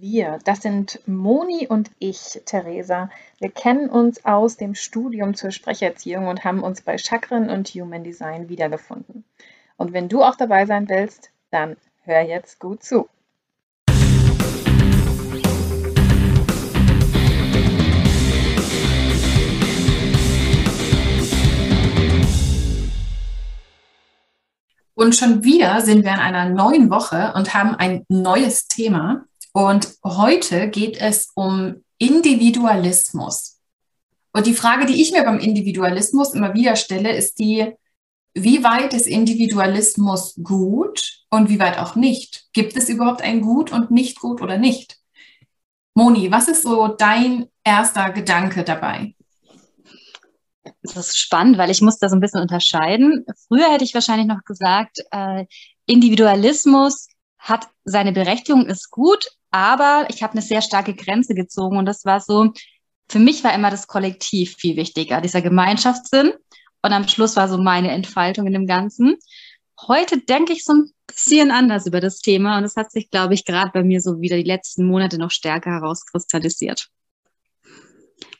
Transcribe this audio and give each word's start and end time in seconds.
Wir, 0.00 0.40
das 0.44 0.60
sind 0.60 0.98
Moni 1.06 1.68
und 1.68 1.88
ich, 2.00 2.42
Theresa. 2.46 3.10
Wir 3.38 3.50
kennen 3.50 3.88
uns 3.88 4.24
aus 4.24 4.56
dem 4.56 4.74
Studium 4.74 5.34
zur 5.34 5.52
Sprecherziehung 5.52 6.26
und 6.26 6.42
haben 6.42 6.64
uns 6.64 6.82
bei 6.82 6.98
Chakren 6.98 7.48
und 7.48 7.68
Human 7.68 8.02
Design 8.02 8.48
wiedergefunden. 8.48 9.24
Und 9.76 9.92
wenn 9.92 10.08
du 10.08 10.24
auch 10.24 10.34
dabei 10.34 10.66
sein 10.66 10.88
willst, 10.88 11.30
dann 11.52 11.76
hör 12.02 12.22
jetzt 12.22 12.58
gut 12.58 12.82
zu. 12.82 13.08
Und 24.96 25.14
schon 25.14 25.44
wieder 25.44 25.80
sind 25.82 26.04
wir 26.04 26.14
in 26.14 26.18
einer 26.18 26.48
neuen 26.48 26.90
Woche 26.90 27.32
und 27.36 27.54
haben 27.54 27.76
ein 27.76 28.04
neues 28.08 28.66
Thema. 28.66 29.24
Und 29.56 29.88
heute 30.02 30.68
geht 30.68 31.00
es 31.00 31.30
um 31.36 31.84
Individualismus. 31.98 33.60
Und 34.32 34.46
die 34.46 34.54
Frage, 34.54 34.84
die 34.84 35.00
ich 35.00 35.12
mir 35.12 35.22
beim 35.22 35.38
Individualismus 35.38 36.34
immer 36.34 36.54
wieder 36.54 36.74
stelle, 36.74 37.14
ist 37.14 37.38
die, 37.38 37.72
wie 38.34 38.64
weit 38.64 38.92
ist 38.94 39.06
Individualismus 39.06 40.34
gut 40.42 41.20
und 41.30 41.48
wie 41.50 41.60
weit 41.60 41.78
auch 41.78 41.94
nicht? 41.94 42.48
Gibt 42.52 42.76
es 42.76 42.88
überhaupt 42.88 43.22
ein 43.22 43.42
Gut 43.42 43.70
und 43.70 43.92
nicht 43.92 44.18
gut 44.18 44.42
oder 44.42 44.58
nicht? 44.58 44.98
Moni, 45.94 46.32
was 46.32 46.48
ist 46.48 46.62
so 46.62 46.88
dein 46.88 47.46
erster 47.62 48.10
Gedanke 48.10 48.64
dabei? 48.64 49.14
Das 50.82 50.96
ist 50.96 51.18
spannend, 51.20 51.58
weil 51.58 51.70
ich 51.70 51.80
muss 51.80 51.98
da 52.00 52.08
so 52.08 52.16
ein 52.16 52.20
bisschen 52.20 52.40
unterscheiden. 52.40 53.24
Früher 53.46 53.70
hätte 53.70 53.84
ich 53.84 53.94
wahrscheinlich 53.94 54.26
noch 54.26 54.42
gesagt, 54.44 54.98
äh, 55.12 55.46
Individualismus 55.86 57.06
hat 57.38 57.68
seine 57.84 58.10
Berechtigung, 58.10 58.66
ist 58.66 58.90
gut, 58.90 59.24
aber 59.54 60.08
ich 60.10 60.24
habe 60.24 60.32
eine 60.32 60.42
sehr 60.42 60.62
starke 60.62 60.94
Grenze 60.94 61.32
gezogen 61.32 61.76
und 61.76 61.86
das 61.86 62.04
war 62.04 62.20
so, 62.20 62.52
für 63.08 63.20
mich 63.20 63.44
war 63.44 63.54
immer 63.54 63.70
das 63.70 63.86
Kollektiv 63.86 64.56
viel 64.56 64.76
wichtiger, 64.76 65.20
dieser 65.20 65.42
Gemeinschaftssinn. 65.42 66.32
Und 66.82 66.92
am 66.92 67.06
Schluss 67.06 67.36
war 67.36 67.48
so 67.48 67.56
meine 67.56 67.92
Entfaltung 67.92 68.48
in 68.48 68.52
dem 68.52 68.66
Ganzen. 68.66 69.16
Heute 69.86 70.18
denke 70.18 70.54
ich 70.54 70.64
so 70.64 70.72
ein 70.72 70.90
bisschen 71.06 71.52
anders 71.52 71.86
über 71.86 72.00
das 72.00 72.18
Thema 72.18 72.58
und 72.58 72.64
es 72.64 72.74
hat 72.74 72.90
sich, 72.90 73.10
glaube 73.10 73.34
ich, 73.34 73.44
gerade 73.44 73.70
bei 73.72 73.84
mir 73.84 74.00
so 74.00 74.20
wieder 74.20 74.36
die 74.36 74.42
letzten 74.42 74.88
Monate 74.88 75.18
noch 75.18 75.30
stärker 75.30 75.70
herauskristallisiert. 75.70 76.88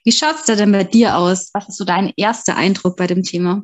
Wie 0.03 0.13
schaut 0.13 0.35
es 0.35 0.47
da 0.47 0.57
denn 0.57 0.73
bei 0.73 0.83
dir 0.83 1.17
aus? 1.17 1.51
Was 1.53 1.69
ist 1.69 1.77
so 1.77 1.85
dein 1.85 2.13
erster 2.17 2.57
Eindruck 2.57 2.97
bei 2.97 3.07
dem 3.07 3.23
Thema? 3.23 3.63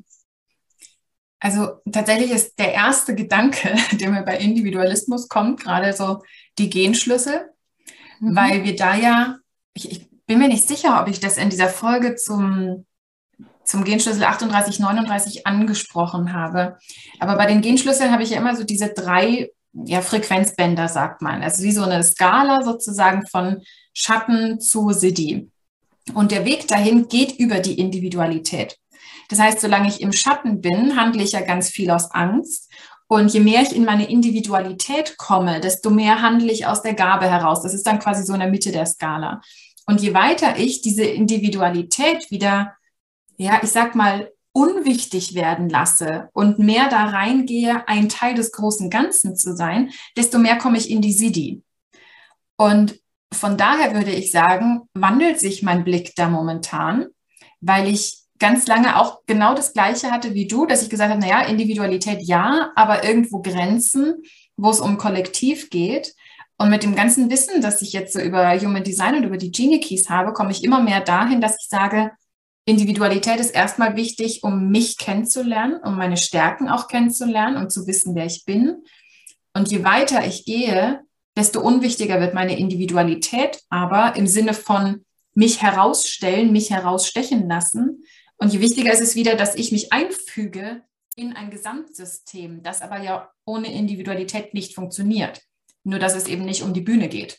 Also 1.41 1.81
tatsächlich 1.91 2.31
ist 2.31 2.59
der 2.59 2.75
erste 2.75 3.15
Gedanke, 3.15 3.75
der 3.93 4.11
mir 4.11 4.23
bei 4.23 4.39
Individualismus 4.39 5.29
kommt, 5.29 5.61
gerade 5.61 5.93
so 5.95 6.23
die 6.59 6.71
Genschlüssel, 6.71 7.51
mhm. 8.21 8.37
weil 8.37 8.65
wir 8.65 8.77
da 8.77 8.95
ja, 8.95 9.37
ich, 9.75 9.91
ich, 9.91 10.11
bin 10.27 10.39
mir 10.39 10.47
nicht 10.47 10.69
sicher, 10.69 11.01
ob 11.03 11.09
ich 11.09 11.19
das 11.19 11.39
in 11.39 11.51
dieser 11.51 11.69
Folge 11.69 12.15
zum, 12.15 12.87
zum 13.65 13.83
Genschlüssel 13.83 14.23
38, 14.23 14.79
39 14.79 15.45
angesprochen 15.45 16.33
habe. 16.33 16.79
Aber 17.19 17.35
bei 17.35 17.47
den 17.47 17.63
Genschlüsseln 17.63 18.13
habe 18.13 18.23
ich 18.23 18.31
ja 18.31 18.39
immer 18.39 18.55
so 18.55 18.63
diese 18.63 18.91
drei 18.91 19.51
ja, 19.73 20.03
Frequenzbänder, 20.03 20.87
sagt 20.87 21.21
man. 21.21 21.43
Also 21.43 21.65
wie 21.65 21.73
so 21.73 21.83
eine 21.83 22.05
Skala 22.05 22.63
sozusagen 22.63 23.27
von 23.27 23.63
Schatten 23.93 24.61
zu 24.61 24.91
Siddhi. 24.91 25.51
Und 26.15 26.31
der 26.31 26.45
Weg 26.45 26.69
dahin 26.69 27.09
geht 27.09 27.39
über 27.41 27.59
die 27.59 27.81
Individualität. 27.81 28.79
Das 29.31 29.39
heißt, 29.39 29.61
solange 29.61 29.89
ich 29.89 30.01
im 30.01 30.13
Schatten 30.13 30.61
bin, 30.61 30.97
handle 30.97 31.23
ich 31.23 31.33
ja 31.33 31.41
ganz 31.41 31.71
viel 31.71 31.91
aus 31.91 32.11
Angst. 32.11 32.71
Und 33.07 33.33
je 33.33 33.41
mehr 33.41 33.63
ich 33.63 33.75
in 33.75 33.85
meine 33.85 34.09
Individualität 34.09 35.17
komme, 35.17 35.61
desto 35.61 35.91
mehr 35.91 36.21
handle 36.21 36.53
ich 36.53 36.67
aus 36.67 36.83
der 36.83 36.95
Gabe 36.95 37.31
heraus. 37.31 37.63
Das 37.63 37.75
ist 37.75 37.87
dann 37.87 37.99
quasi 37.99 38.25
so 38.25 38.35
in 38.35 38.41
der 38.41 38.51
Mitte 38.51 38.73
der 38.73 38.87
Skala. 38.87 39.41
Und 39.87 40.01
je 40.01 40.15
weiter 40.15 40.59
ich 40.59 40.83
diese 40.83 41.05
Individualität 41.05 42.31
wieder, 42.31 42.75
ja, 43.37 43.61
ich 43.63 43.71
sag 43.71 43.95
mal, 43.95 44.31
unwichtig 44.53 45.35
werden 45.35 45.69
lasse 45.69 46.29
und 46.33 46.59
mehr 46.59 46.89
da 46.89 47.07
reingehe, 47.07 47.87
ein 47.89 48.09
Teil 48.09 48.35
des 48.35 48.51
großen 48.51 48.91
Ganzen 48.91 49.37
zu 49.37 49.57
sein, 49.57 49.91
desto 50.17 50.39
mehr 50.39 50.59
komme 50.59 50.79
ich 50.79 50.91
in 50.91 51.01
die 51.01 51.13
Siddhi. 51.13 51.63
Und 52.57 53.01
von 53.33 53.57
daher 53.57 53.95
würde 53.95 54.11
ich 54.11 54.33
sagen, 54.33 54.83
wandelt 54.93 55.39
sich 55.39 55.63
mein 55.63 55.85
Blick 55.85 56.15
da 56.17 56.29
momentan, 56.29 57.07
weil 57.61 57.89
ich 57.89 58.20
ganz 58.41 58.67
lange 58.67 58.99
auch 58.99 59.21
genau 59.27 59.55
das 59.55 59.73
Gleiche 59.73 60.11
hatte 60.11 60.35
wie 60.35 60.49
du, 60.49 60.67
dass 60.67 60.83
ich 60.83 60.91
gesagt 60.91 61.11
habe, 61.11 61.21
naja, 61.21 61.43
Individualität 61.43 62.23
ja, 62.23 62.73
aber 62.75 63.05
irgendwo 63.05 63.41
Grenzen, 63.41 64.23
wo 64.57 64.71
es 64.71 64.81
um 64.81 64.99
Kollektiv 64.99 65.71
geht. 65.71 66.15
Und 66.59 66.71
mit 66.71 66.83
dem 66.83 66.95
ganzen 66.95 67.31
Wissen, 67.31 67.63
das 67.63 67.81
ich 67.81 67.93
jetzt 67.93 68.13
so 68.13 68.21
über 68.21 68.59
Human 68.59 68.85
Design 68.85 69.15
und 69.17 69.25
über 69.25 69.37
die 69.39 69.53
Genie 69.53 69.81
Keys 69.81 70.11
habe, 70.11 70.33
komme 70.33 70.51
ich 70.51 70.65
immer 70.65 70.83
mehr 70.83 71.01
dahin, 71.01 71.41
dass 71.41 71.57
ich 71.61 71.69
sage, 71.69 72.11
Individualität 72.67 73.41
ist 73.41 73.51
erstmal 73.51 73.97
wichtig, 73.97 74.43
um 74.43 74.69
mich 74.69 74.99
kennenzulernen, 74.99 75.81
um 75.83 75.97
meine 75.97 76.17
Stärken 76.17 76.69
auch 76.69 76.89
kennenzulernen, 76.89 77.57
um 77.57 77.71
zu 77.71 77.87
wissen, 77.87 78.15
wer 78.15 78.27
ich 78.27 78.45
bin. 78.45 78.85
Und 79.55 79.71
je 79.71 79.85
weiter 79.85 80.27
ich 80.27 80.45
gehe, 80.45 81.01
desto 81.37 81.61
unwichtiger 81.61 82.21
wird 82.21 82.35
meine 82.35 82.59
Individualität, 82.59 83.63
aber 83.71 84.17
im 84.17 84.27
Sinne 84.27 84.55
von 84.55 85.05
mich 85.35 85.63
herausstellen, 85.63 86.53
mich 86.53 86.71
herausstechen 86.71 87.49
lassen. 87.49 88.05
Und 88.41 88.53
je 88.53 88.61
wichtiger 88.61 88.93
ist 88.93 89.03
es 89.03 89.15
wieder, 89.15 89.37
dass 89.37 89.55
ich 89.55 89.71
mich 89.71 89.93
einfüge 89.93 90.83
in 91.15 91.35
ein 91.35 91.51
Gesamtsystem, 91.51 92.63
das 92.63 92.81
aber 92.81 93.03
ja 93.03 93.31
ohne 93.45 93.73
Individualität 93.73 94.55
nicht 94.55 94.75
funktioniert. 94.75 95.43
Nur 95.85 95.99
dass 95.99 96.15
es 96.15 96.27
eben 96.27 96.45
nicht 96.45 96.63
um 96.63 96.73
die 96.73 96.81
Bühne 96.81 97.09
geht. 97.09 97.39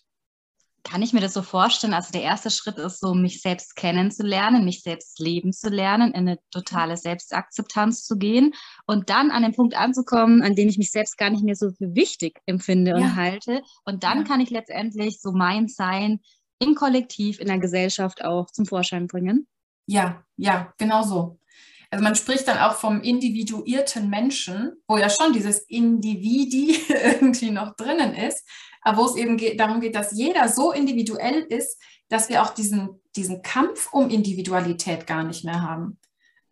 Kann 0.83 1.01
ich 1.01 1.13
mir 1.13 1.19
das 1.19 1.33
so 1.33 1.41
vorstellen? 1.43 1.93
Also 1.93 2.11
der 2.11 2.23
erste 2.23 2.49
Schritt 2.49 2.77
ist 2.77 2.99
so, 2.99 3.13
mich 3.13 3.41
selbst 3.41 3.75
kennenzulernen, 3.75 4.65
mich 4.65 4.81
selbst 4.81 5.19
leben 5.19 5.53
zu 5.53 5.69
lernen, 5.69 6.11
in 6.11 6.27
eine 6.27 6.39
totale 6.49 6.97
Selbstakzeptanz 6.97 8.03
zu 8.03 8.17
gehen 8.17 8.53
und 8.87 9.09
dann 9.09 9.29
an 9.29 9.43
den 9.43 9.53
Punkt 9.53 9.75
anzukommen, 9.75 10.41
an 10.41 10.55
dem 10.55 10.69
ich 10.69 10.79
mich 10.79 10.91
selbst 10.91 11.17
gar 11.17 11.29
nicht 11.29 11.43
mehr 11.43 11.55
so 11.55 11.71
für 11.71 11.93
wichtig 11.93 12.39
empfinde 12.45 12.95
und 12.95 13.01
ja. 13.01 13.15
halte. 13.15 13.61
Und 13.85 14.03
dann 14.03 14.19
ja. 14.19 14.23
kann 14.23 14.39
ich 14.39 14.49
letztendlich 14.49 15.19
so 15.19 15.31
mein 15.31 15.67
Sein 15.67 16.19
im 16.59 16.73
Kollektiv, 16.73 17.39
in 17.39 17.47
der 17.47 17.59
Gesellschaft 17.59 18.23
auch 18.23 18.49
zum 18.49 18.65
Vorschein 18.65 19.07
bringen. 19.07 19.47
Ja, 19.91 20.23
ja, 20.37 20.73
genau 20.77 21.03
so. 21.03 21.37
Also 21.89 22.01
man 22.01 22.15
spricht 22.15 22.47
dann 22.47 22.59
auch 22.59 22.75
vom 22.75 23.01
individuierten 23.01 24.09
Menschen, 24.09 24.71
wo 24.87 24.95
ja 24.95 25.09
schon 25.09 25.33
dieses 25.33 25.59
Individi 25.67 26.79
irgendwie 26.87 27.51
noch 27.51 27.75
drinnen 27.75 28.15
ist, 28.15 28.47
aber 28.81 28.99
wo 28.99 29.05
es 29.05 29.17
eben 29.17 29.35
geht, 29.35 29.59
darum 29.59 29.81
geht, 29.81 29.95
dass 29.95 30.13
jeder 30.13 30.47
so 30.47 30.71
individuell 30.71 31.41
ist, 31.41 31.77
dass 32.07 32.29
wir 32.29 32.41
auch 32.41 32.53
diesen, 32.53 33.01
diesen 33.17 33.41
Kampf 33.41 33.91
um 33.91 34.09
Individualität 34.09 35.07
gar 35.07 35.25
nicht 35.25 35.43
mehr 35.43 35.61
haben. 35.61 35.99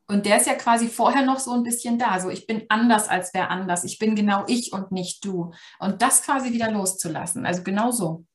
Und 0.09 0.25
der 0.25 0.35
ist 0.35 0.47
ja 0.47 0.55
quasi 0.55 0.89
vorher 0.89 1.23
noch 1.23 1.40
so 1.40 1.53
ein 1.53 1.64
bisschen 1.64 1.97
da. 1.97 2.19
So, 2.19 2.29
ich 2.29 2.46
bin 2.46 2.64
anders 2.67 3.08
als 3.08 3.34
wer 3.34 3.49
anders. 3.52 3.85
Ich 3.85 3.99
bin 3.99 4.16
genau 4.16 4.43
ich 4.47 4.73
und 4.73 4.91
nicht 4.91 5.23
du. 5.23 5.53
Und 5.79 6.02
das 6.02 6.23
quasi 6.23 6.52
wieder 6.52 6.72
loszulassen. 6.72 7.46
Also 7.46 7.64
genau 7.64 7.91
so. 7.91 8.25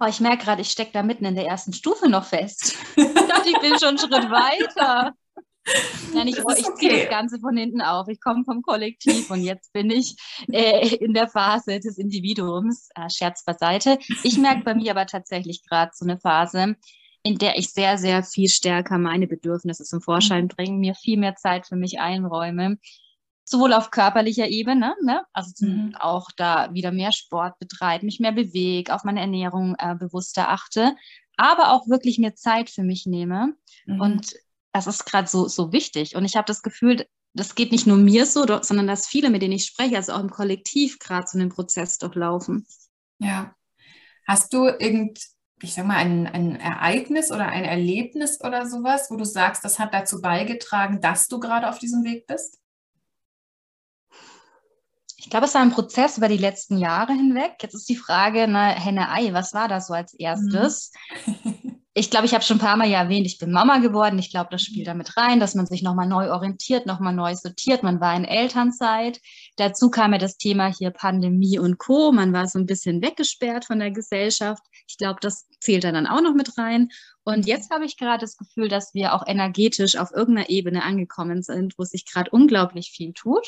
Oh, 0.00 0.06
ich 0.06 0.20
merke 0.20 0.44
gerade, 0.44 0.62
ich 0.62 0.70
stecke 0.70 0.92
da 0.92 1.02
mitten 1.02 1.24
in 1.24 1.34
der 1.34 1.46
ersten 1.46 1.72
Stufe 1.72 2.08
noch 2.08 2.24
fest. 2.24 2.76
ich 2.96 3.14
dachte, 3.14 3.48
ich 3.48 3.58
bin 3.58 3.78
schon 3.78 3.88
einen 3.88 3.98
Schritt 3.98 4.30
weiter. 4.30 5.14
Nein, 6.14 6.28
ich, 6.28 6.42
okay. 6.42 6.60
ich 6.60 6.74
ziehe 6.76 7.00
das 7.00 7.10
Ganze 7.10 7.38
von 7.40 7.56
hinten 7.56 7.82
auf. 7.82 8.08
Ich 8.08 8.20
komme 8.20 8.44
vom 8.44 8.62
Kollektiv 8.62 9.30
und 9.30 9.42
jetzt 9.42 9.72
bin 9.72 9.90
ich 9.90 10.16
äh, 10.50 10.96
in 10.96 11.12
der 11.14 11.28
Phase 11.28 11.80
des 11.80 11.98
Individuums. 11.98 12.88
Äh, 12.94 13.10
Scherz 13.10 13.44
beiseite. 13.44 13.98
Ich 14.22 14.38
merke 14.38 14.62
bei 14.62 14.74
mir 14.74 14.92
aber 14.92 15.06
tatsächlich 15.06 15.62
gerade 15.66 15.90
so 15.94 16.04
eine 16.04 16.18
Phase, 16.18 16.76
in 17.22 17.38
der 17.38 17.58
ich 17.58 17.70
sehr, 17.72 17.98
sehr 17.98 18.22
viel 18.22 18.48
stärker 18.48 18.98
meine 18.98 19.26
Bedürfnisse 19.26 19.84
zum 19.84 20.00
Vorschein 20.00 20.48
bringe, 20.48 20.78
mir 20.78 20.94
viel 20.94 21.18
mehr 21.18 21.34
Zeit 21.34 21.66
für 21.66 21.76
mich 21.76 22.00
einräume. 22.00 22.78
Sowohl 23.50 23.72
auf 23.72 23.90
körperlicher 23.90 24.46
Ebene, 24.48 24.94
ne? 25.02 25.24
also 25.32 25.64
mhm. 25.64 25.94
auch 25.98 26.28
da 26.36 26.74
wieder 26.74 26.92
mehr 26.92 27.12
Sport 27.12 27.58
betreibe, 27.58 28.04
mich 28.04 28.20
mehr 28.20 28.32
bewege, 28.32 28.94
auf 28.94 29.04
meine 29.04 29.20
Ernährung 29.20 29.74
äh, 29.78 29.94
bewusster 29.94 30.50
achte, 30.50 30.94
aber 31.38 31.72
auch 31.72 31.88
wirklich 31.88 32.18
mir 32.18 32.34
Zeit 32.34 32.68
für 32.68 32.82
mich 32.82 33.06
nehme. 33.06 33.54
Mhm. 33.86 34.00
Und 34.02 34.34
das 34.72 34.86
ist 34.86 35.06
gerade 35.06 35.28
so, 35.28 35.48
so 35.48 35.72
wichtig. 35.72 36.14
Und 36.14 36.26
ich 36.26 36.36
habe 36.36 36.44
das 36.44 36.60
Gefühl, 36.60 37.06
das 37.32 37.54
geht 37.54 37.72
nicht 37.72 37.86
nur 37.86 37.96
mir 37.96 38.26
so, 38.26 38.44
sondern 38.60 38.86
dass 38.86 39.06
viele, 39.06 39.30
mit 39.30 39.40
denen 39.40 39.54
ich 39.54 39.64
spreche, 39.64 39.96
also 39.96 40.12
auch 40.12 40.20
im 40.20 40.28
Kollektiv 40.28 40.98
gerade 40.98 41.26
so 41.26 41.38
einen 41.38 41.48
Prozess 41.48 41.96
durchlaufen. 41.96 42.66
Ja. 43.18 43.54
Hast 44.26 44.52
du 44.52 44.66
irgend, 44.66 45.20
ich 45.62 45.72
sag 45.72 45.86
mal, 45.86 45.96
ein, 45.96 46.26
ein 46.26 46.56
Ereignis 46.56 47.32
oder 47.32 47.46
ein 47.46 47.64
Erlebnis 47.64 48.44
oder 48.44 48.68
sowas, 48.68 49.10
wo 49.10 49.16
du 49.16 49.24
sagst, 49.24 49.64
das 49.64 49.78
hat 49.78 49.94
dazu 49.94 50.20
beigetragen, 50.20 51.00
dass 51.00 51.28
du 51.28 51.40
gerade 51.40 51.70
auf 51.70 51.78
diesem 51.78 52.04
Weg 52.04 52.26
bist? 52.26 52.58
Ich 55.28 55.30
glaube, 55.30 55.44
es 55.44 55.54
war 55.54 55.60
ein 55.60 55.72
Prozess 55.72 56.16
über 56.16 56.28
die 56.28 56.38
letzten 56.38 56.78
Jahre 56.78 57.12
hinweg. 57.12 57.56
Jetzt 57.60 57.74
ist 57.74 57.86
die 57.90 57.96
Frage, 57.96 58.48
ne, 58.48 58.70
Henne-Ei, 58.70 59.34
was 59.34 59.52
war 59.52 59.68
das 59.68 59.88
so 59.88 59.92
als 59.92 60.14
erstes? 60.14 60.90
Mhm. 61.26 61.82
ich 61.92 62.08
glaube, 62.08 62.24
ich 62.24 62.32
habe 62.32 62.42
schon 62.42 62.56
ein 62.56 62.60
paar 62.60 62.78
Mal 62.78 62.88
ja 62.88 63.02
erwähnt, 63.02 63.26
ich 63.26 63.36
bin 63.36 63.52
Mama 63.52 63.76
geworden. 63.76 64.18
Ich 64.18 64.30
glaube, 64.30 64.48
das 64.50 64.62
spielt 64.62 64.86
damit 64.86 65.18
rein, 65.18 65.38
dass 65.38 65.54
man 65.54 65.66
sich 65.66 65.82
nochmal 65.82 66.08
neu 66.08 66.32
orientiert, 66.32 66.86
nochmal 66.86 67.12
neu 67.12 67.34
sortiert. 67.34 67.82
Man 67.82 68.00
war 68.00 68.16
in 68.16 68.24
Elternzeit. 68.24 69.20
Dazu 69.56 69.90
kam 69.90 70.14
ja 70.14 70.18
das 70.18 70.38
Thema 70.38 70.72
hier 70.72 70.92
Pandemie 70.92 71.58
und 71.58 71.76
Co. 71.76 72.10
Man 72.10 72.32
war 72.32 72.48
so 72.48 72.58
ein 72.58 72.64
bisschen 72.64 73.02
weggesperrt 73.02 73.66
von 73.66 73.80
der 73.80 73.90
Gesellschaft. 73.90 74.62
Ich 74.88 74.96
glaube, 74.96 75.18
das 75.20 75.46
zählt 75.60 75.84
dann 75.84 76.06
auch 76.06 76.22
noch 76.22 76.32
mit 76.32 76.56
rein. 76.56 76.88
Und 77.24 77.46
jetzt 77.46 77.70
habe 77.70 77.84
ich 77.84 77.98
gerade 77.98 78.22
das 78.22 78.38
Gefühl, 78.38 78.68
dass 78.68 78.94
wir 78.94 79.12
auch 79.12 79.26
energetisch 79.26 79.96
auf 79.96 80.10
irgendeiner 80.10 80.48
Ebene 80.48 80.84
angekommen 80.84 81.42
sind, 81.42 81.74
wo 81.76 81.84
sich 81.84 82.10
gerade 82.10 82.30
unglaublich 82.30 82.92
viel 82.92 83.12
tut. 83.12 83.46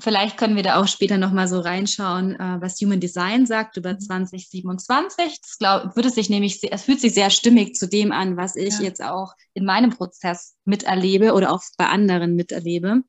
Vielleicht 0.00 0.36
können 0.36 0.54
wir 0.54 0.62
da 0.62 0.80
auch 0.80 0.86
später 0.86 1.18
nochmal 1.18 1.48
so 1.48 1.58
reinschauen, 1.58 2.36
äh, 2.36 2.60
was 2.60 2.80
Human 2.80 3.00
Design 3.00 3.46
sagt 3.46 3.76
über 3.76 3.98
2027. 3.98 5.24
Mhm. 5.26 5.30
Das 5.42 5.58
glaub, 5.58 5.96
würde 5.96 6.10
sich 6.10 6.30
nämlich, 6.30 6.60
es 6.72 6.82
fühlt 6.84 7.00
sich 7.00 7.14
sehr 7.14 7.30
stimmig 7.30 7.74
zu 7.74 7.88
dem 7.88 8.12
an, 8.12 8.36
was 8.36 8.54
ich 8.54 8.74
ja. 8.74 8.82
jetzt 8.84 9.02
auch 9.02 9.34
in 9.54 9.64
meinem 9.64 9.90
Prozess 9.90 10.56
miterlebe 10.64 11.32
oder 11.34 11.52
auch 11.52 11.62
bei 11.76 11.86
anderen 11.86 12.36
miterlebe. 12.36 13.02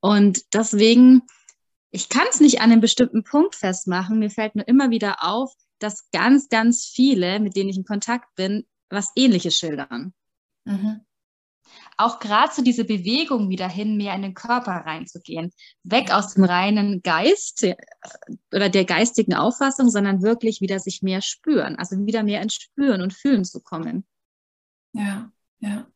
Und 0.00 0.54
deswegen, 0.54 1.22
ich 1.90 2.08
kann 2.08 2.26
es 2.30 2.38
nicht 2.38 2.60
an 2.60 2.70
einem 2.70 2.80
bestimmten 2.80 3.24
Punkt 3.24 3.56
festmachen. 3.56 4.20
Mir 4.20 4.30
fällt 4.30 4.54
nur 4.54 4.68
immer 4.68 4.90
wieder 4.90 5.24
auf, 5.24 5.52
dass 5.80 6.08
ganz, 6.12 6.48
ganz 6.48 6.84
viele, 6.84 7.40
mit 7.40 7.56
denen 7.56 7.70
ich 7.70 7.76
in 7.76 7.84
Kontakt 7.84 8.32
bin, 8.36 8.64
was 8.90 9.10
Ähnliches 9.16 9.56
schildern. 9.56 10.14
Mhm 10.64 11.00
auch 11.96 12.18
gerade 12.18 12.52
so 12.52 12.62
diese 12.62 12.84
Bewegung 12.84 13.48
wieder 13.48 13.68
hin, 13.68 13.96
mehr 13.96 14.14
in 14.14 14.22
den 14.22 14.34
Körper 14.34 14.72
reinzugehen. 14.72 15.52
Weg 15.82 16.12
aus 16.12 16.34
dem 16.34 16.44
reinen 16.44 17.02
Geist 17.02 17.62
äh, 17.62 17.76
oder 18.52 18.68
der 18.68 18.84
geistigen 18.84 19.34
Auffassung, 19.34 19.90
sondern 19.90 20.22
wirklich 20.22 20.60
wieder 20.60 20.78
sich 20.78 21.02
mehr 21.02 21.22
spüren, 21.22 21.76
also 21.76 21.96
wieder 22.06 22.22
mehr 22.22 22.42
ins 22.42 22.54
Spüren 22.54 23.02
und 23.02 23.12
Fühlen 23.12 23.44
zu 23.44 23.60
kommen. 23.60 24.04
Ja, 24.92 25.30
ja. 25.60 25.86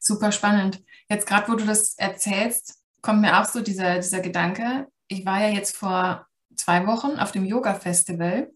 Super 0.00 0.32
spannend. 0.32 0.82
Jetzt 1.08 1.26
gerade, 1.26 1.50
wo 1.50 1.56
du 1.56 1.64
das 1.64 1.94
erzählst, 1.98 2.78
kommt 3.02 3.20
mir 3.20 3.40
auch 3.40 3.44
so 3.46 3.60
dieser, 3.60 3.96
dieser 3.96 4.20
Gedanke. 4.20 4.86
Ich 5.08 5.24
war 5.26 5.40
ja 5.40 5.48
jetzt 5.48 5.76
vor 5.76 6.26
zwei 6.56 6.86
Wochen 6.86 7.18
auf 7.18 7.32
dem 7.32 7.44
Yoga-Festival 7.44 8.50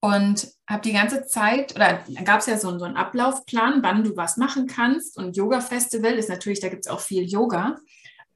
und 0.00 0.48
habe 0.68 0.82
die 0.82 0.92
ganze 0.92 1.26
Zeit, 1.26 1.74
oder 1.74 2.00
da 2.06 2.22
gab 2.22 2.40
es 2.40 2.46
ja 2.46 2.56
so, 2.56 2.78
so 2.78 2.84
einen 2.84 2.96
Ablaufplan, 2.96 3.82
wann 3.82 4.04
du 4.04 4.16
was 4.16 4.36
machen 4.36 4.66
kannst. 4.66 5.16
Und 5.16 5.36
Yoga-Festival 5.36 6.12
ist 6.12 6.28
natürlich, 6.28 6.60
da 6.60 6.68
gibt 6.68 6.86
es 6.86 6.92
auch 6.92 7.00
viel 7.00 7.24
Yoga. 7.24 7.76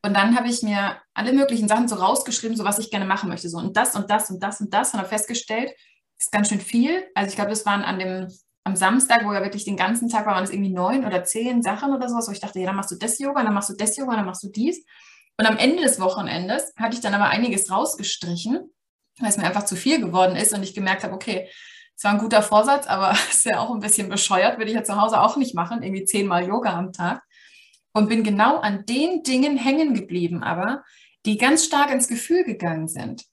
Und 0.04 0.14
dann 0.14 0.36
habe 0.36 0.48
ich 0.48 0.62
mir 0.62 0.96
alle 1.14 1.32
möglichen 1.32 1.68
Sachen 1.68 1.86
so 1.86 1.94
rausgeschrieben, 1.94 2.56
so 2.56 2.64
was 2.64 2.80
ich 2.80 2.90
gerne 2.90 3.04
machen 3.04 3.28
möchte. 3.28 3.48
So 3.48 3.58
und 3.58 3.76
das 3.76 3.94
und 3.94 4.10
das 4.10 4.30
und 4.30 4.42
das 4.42 4.60
und 4.60 4.74
das. 4.74 4.92
Und 4.92 4.98
habe 4.98 5.08
festgestellt, 5.08 5.72
ist 6.18 6.32
ganz 6.32 6.48
schön 6.48 6.60
viel. 6.60 7.04
Also 7.14 7.28
ich 7.28 7.36
glaube, 7.36 7.50
das 7.50 7.64
waren 7.64 7.82
an 7.82 8.00
dem, 8.00 8.28
am 8.64 8.74
Samstag, 8.74 9.24
wo 9.24 9.32
ja 9.32 9.42
wirklich 9.42 9.64
den 9.64 9.76
ganzen 9.76 10.08
Tag 10.08 10.26
war, 10.26 10.34
waren 10.34 10.44
es 10.44 10.50
irgendwie 10.50 10.72
neun 10.72 11.04
oder 11.04 11.22
zehn 11.22 11.62
Sachen 11.62 11.94
oder 11.94 12.08
sowas, 12.08 12.26
wo 12.26 12.32
ich 12.32 12.40
dachte, 12.40 12.58
ja, 12.58 12.66
dann 12.66 12.76
machst 12.76 12.90
du 12.90 12.96
das 12.96 13.20
Yoga, 13.20 13.44
dann 13.44 13.54
machst 13.54 13.70
du 13.70 13.74
das 13.74 13.96
Yoga, 13.96 14.16
dann 14.16 14.26
machst 14.26 14.42
du 14.42 14.48
dies. 14.48 14.84
Und 15.38 15.46
am 15.46 15.56
Ende 15.56 15.82
des 15.82 16.00
Wochenendes 16.00 16.72
hatte 16.76 16.96
ich 16.96 17.00
dann 17.00 17.14
aber 17.14 17.28
einiges 17.28 17.70
rausgestrichen 17.70 18.68
weil 19.18 19.28
es 19.28 19.36
mir 19.36 19.44
einfach 19.44 19.64
zu 19.64 19.76
viel 19.76 20.00
geworden 20.00 20.36
ist 20.36 20.52
und 20.52 20.62
ich 20.62 20.74
gemerkt 20.74 21.04
habe, 21.04 21.14
okay, 21.14 21.48
es 21.96 22.04
war 22.04 22.12
ein 22.12 22.18
guter 22.18 22.42
Vorsatz, 22.42 22.86
aber 22.86 23.12
ist 23.30 23.44
ja 23.44 23.60
auch 23.60 23.72
ein 23.72 23.80
bisschen 23.80 24.08
bescheuert, 24.08 24.58
würde 24.58 24.70
ich 24.70 24.76
ja 24.76 24.84
zu 24.84 25.00
Hause 25.00 25.20
auch 25.20 25.36
nicht 25.36 25.54
machen, 25.54 25.82
irgendwie 25.82 26.04
zehnmal 26.04 26.46
Yoga 26.46 26.76
am 26.76 26.92
Tag. 26.92 27.22
Und 27.94 28.08
bin 28.08 28.24
genau 28.24 28.56
an 28.58 28.86
den 28.86 29.22
Dingen 29.22 29.58
hängen 29.58 29.92
geblieben, 29.92 30.42
aber 30.42 30.82
die 31.26 31.36
ganz 31.36 31.66
stark 31.66 31.90
ins 31.90 32.08
Gefühl 32.08 32.42
gegangen 32.42 32.88
sind. 32.88 33.24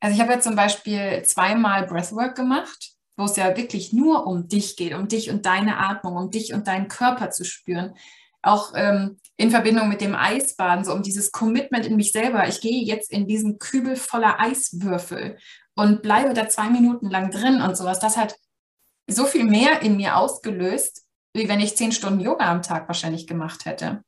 Also 0.00 0.16
ich 0.16 0.20
habe 0.20 0.32
ja 0.32 0.40
zum 0.40 0.56
Beispiel 0.56 1.22
zweimal 1.24 1.86
Breathwork 1.86 2.34
gemacht, 2.34 2.94
wo 3.16 3.26
es 3.26 3.36
ja 3.36 3.56
wirklich 3.56 3.92
nur 3.92 4.26
um 4.26 4.48
dich 4.48 4.76
geht, 4.76 4.94
um 4.94 5.06
dich 5.06 5.30
und 5.30 5.46
deine 5.46 5.78
Atmung, 5.78 6.16
um 6.16 6.30
dich 6.32 6.52
und 6.52 6.66
deinen 6.66 6.88
Körper 6.88 7.30
zu 7.30 7.44
spüren 7.44 7.94
auch 8.42 8.72
ähm, 8.74 9.18
in 9.42 9.50
Verbindung 9.50 9.88
mit 9.88 10.00
dem 10.00 10.14
Eisbaden, 10.14 10.84
so 10.84 10.92
um 10.92 11.02
dieses 11.02 11.32
Commitment 11.32 11.84
in 11.84 11.96
mich 11.96 12.12
selber. 12.12 12.46
Ich 12.46 12.60
gehe 12.60 12.84
jetzt 12.84 13.10
in 13.10 13.26
diesen 13.26 13.58
Kübel 13.58 13.96
voller 13.96 14.38
Eiswürfel 14.38 15.36
und 15.74 16.00
bleibe 16.02 16.32
da 16.32 16.48
zwei 16.48 16.70
Minuten 16.70 17.10
lang 17.10 17.30
drin 17.32 17.60
und 17.60 17.76
sowas. 17.76 17.98
Das 17.98 18.16
hat 18.16 18.36
so 19.08 19.24
viel 19.24 19.44
mehr 19.44 19.82
in 19.82 19.96
mir 19.96 20.16
ausgelöst, 20.16 21.02
wie 21.34 21.48
wenn 21.48 21.58
ich 21.58 21.76
zehn 21.76 21.90
Stunden 21.90 22.20
Yoga 22.20 22.50
am 22.50 22.62
Tag 22.62 22.86
wahrscheinlich 22.86 23.26
gemacht 23.26 23.64
hätte. 23.64 24.04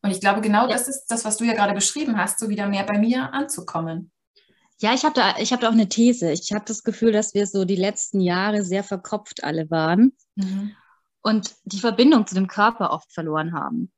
Und 0.00 0.10
ich 0.10 0.20
glaube, 0.20 0.40
genau 0.40 0.62
ja. 0.62 0.68
das 0.68 0.88
ist 0.88 1.06
das, 1.08 1.26
was 1.26 1.36
du 1.36 1.44
ja 1.44 1.52
gerade 1.52 1.74
beschrieben 1.74 2.16
hast, 2.16 2.38
so 2.38 2.48
wieder 2.48 2.68
mehr 2.68 2.84
bei 2.84 2.98
mir 2.98 3.34
anzukommen. 3.34 4.10
Ja, 4.80 4.94
ich 4.94 5.04
habe 5.04 5.14
da, 5.14 5.34
hab 5.34 5.60
da 5.60 5.68
auch 5.68 5.72
eine 5.72 5.90
These. 5.90 6.32
Ich 6.32 6.52
habe 6.54 6.64
das 6.64 6.84
Gefühl, 6.84 7.12
dass 7.12 7.34
wir 7.34 7.46
so 7.46 7.66
die 7.66 7.76
letzten 7.76 8.20
Jahre 8.20 8.64
sehr 8.64 8.84
verkopft 8.84 9.44
alle 9.44 9.70
waren. 9.70 10.16
Mhm 10.36 10.74
und 11.22 11.54
die 11.64 11.80
Verbindung 11.80 12.26
zu 12.26 12.34
dem 12.34 12.46
Körper 12.46 12.90
oft 12.90 13.12
verloren 13.12 13.52
haben. 13.52 13.92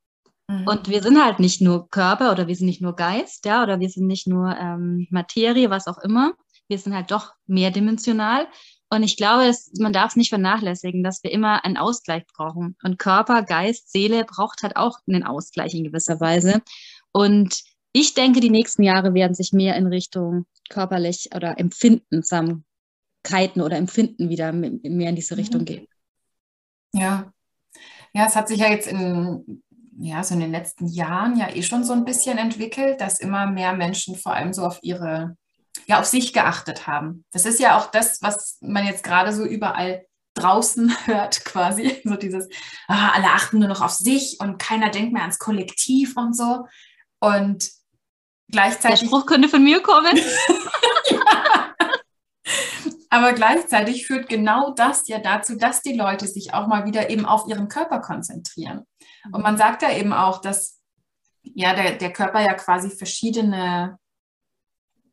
Mhm. 0.50 0.66
Und 0.66 0.88
wir 0.88 1.00
sind 1.02 1.22
halt 1.22 1.38
nicht 1.38 1.60
nur 1.60 1.88
Körper 1.90 2.32
oder 2.32 2.48
wir 2.48 2.56
sind 2.56 2.66
nicht 2.66 2.82
nur 2.82 2.96
Geist, 2.96 3.44
ja, 3.44 3.62
oder 3.62 3.78
wir 3.78 3.88
sind 3.88 4.08
nicht 4.08 4.26
nur 4.26 4.56
ähm, 4.56 5.06
Materie, 5.10 5.70
was 5.70 5.86
auch 5.86 5.98
immer. 5.98 6.32
Wir 6.66 6.78
sind 6.78 6.94
halt 6.94 7.12
doch 7.12 7.34
mehrdimensional. 7.46 8.48
Und 8.92 9.04
ich 9.04 9.16
glaube, 9.16 9.46
es, 9.46 9.70
man 9.78 9.92
darf 9.92 10.10
es 10.10 10.16
nicht 10.16 10.30
vernachlässigen, 10.30 11.04
dass 11.04 11.22
wir 11.22 11.30
immer 11.30 11.64
einen 11.64 11.76
Ausgleich 11.76 12.24
brauchen. 12.26 12.76
Und 12.82 12.98
Körper, 12.98 13.44
Geist, 13.44 13.92
Seele 13.92 14.24
braucht 14.24 14.64
halt 14.64 14.76
auch 14.76 14.98
einen 15.06 15.22
Ausgleich 15.22 15.72
in 15.74 15.84
gewisser 15.84 16.18
Weise. 16.20 16.62
Und 17.12 17.62
ich 17.92 18.14
denke, 18.14 18.40
die 18.40 18.50
nächsten 18.50 18.82
Jahre 18.82 19.14
werden 19.14 19.34
sich 19.34 19.52
mehr 19.52 19.76
in 19.76 19.86
Richtung 19.86 20.46
körperlich 20.68 21.30
oder 21.34 21.60
Empfindensamkeiten 21.60 22.64
oder 23.62 23.76
Empfinden 23.76 24.28
wieder 24.28 24.50
mehr 24.52 24.80
in 24.82 25.16
diese 25.16 25.36
Richtung 25.36 25.60
mhm. 25.60 25.66
gehen. 25.66 25.86
Ja. 26.92 27.32
Ja, 28.12 28.26
es 28.26 28.34
hat 28.34 28.48
sich 28.48 28.58
ja 28.58 28.68
jetzt 28.68 28.88
in, 28.88 29.62
ja, 30.02 30.24
so 30.24 30.34
in 30.34 30.40
den 30.40 30.50
letzten 30.50 30.86
Jahren 30.86 31.36
ja 31.36 31.50
eh 31.50 31.62
schon 31.62 31.84
so 31.84 31.92
ein 31.92 32.06
bisschen 32.06 32.38
entwickelt, 32.38 33.00
dass 33.00 33.20
immer 33.20 33.46
mehr 33.46 33.74
Menschen 33.74 34.16
vor 34.16 34.32
allem 34.32 34.54
so 34.54 34.64
auf 34.64 34.78
ihre, 34.82 35.36
ja, 35.86 36.00
auf 36.00 36.06
sich 36.06 36.32
geachtet 36.32 36.86
haben. 36.86 37.24
Das 37.32 37.44
ist 37.44 37.60
ja 37.60 37.76
auch 37.76 37.90
das, 37.90 38.22
was 38.22 38.56
man 38.62 38.86
jetzt 38.86 39.04
gerade 39.04 39.34
so 39.34 39.44
überall 39.44 40.06
draußen 40.34 40.94
hört, 41.06 41.44
quasi. 41.44 42.00
So 42.04 42.16
dieses, 42.16 42.48
ah, 42.88 43.10
alle 43.10 43.26
achten 43.26 43.58
nur 43.58 43.68
noch 43.68 43.82
auf 43.82 43.92
sich 43.92 44.38
und 44.40 44.58
keiner 44.58 44.88
denkt 44.88 45.12
mehr 45.12 45.22
ans 45.22 45.38
Kollektiv 45.38 46.16
und 46.16 46.34
so. 46.34 46.64
Und 47.18 47.68
gleichzeitig. 48.50 49.00
Der 49.00 49.06
Spruch 49.06 49.26
könnte 49.26 49.50
von 49.50 49.62
mir 49.62 49.82
kommen. 49.82 50.16
ja. 51.10 51.69
Aber 53.10 53.32
gleichzeitig 53.32 54.06
führt 54.06 54.28
genau 54.28 54.70
das 54.70 55.08
ja 55.08 55.18
dazu, 55.18 55.56
dass 55.56 55.82
die 55.82 55.94
Leute 55.94 56.28
sich 56.28 56.54
auch 56.54 56.68
mal 56.68 56.86
wieder 56.86 57.10
eben 57.10 57.26
auf 57.26 57.48
ihren 57.48 57.68
Körper 57.68 58.00
konzentrieren. 58.00 58.86
Und 59.32 59.42
man 59.42 59.56
sagt 59.56 59.82
ja 59.82 59.92
eben 59.92 60.12
auch, 60.12 60.40
dass 60.40 60.80
ja 61.42 61.74
der, 61.74 61.96
der 61.96 62.12
Körper 62.12 62.40
ja 62.40 62.54
quasi 62.54 62.88
verschiedene 62.88 63.98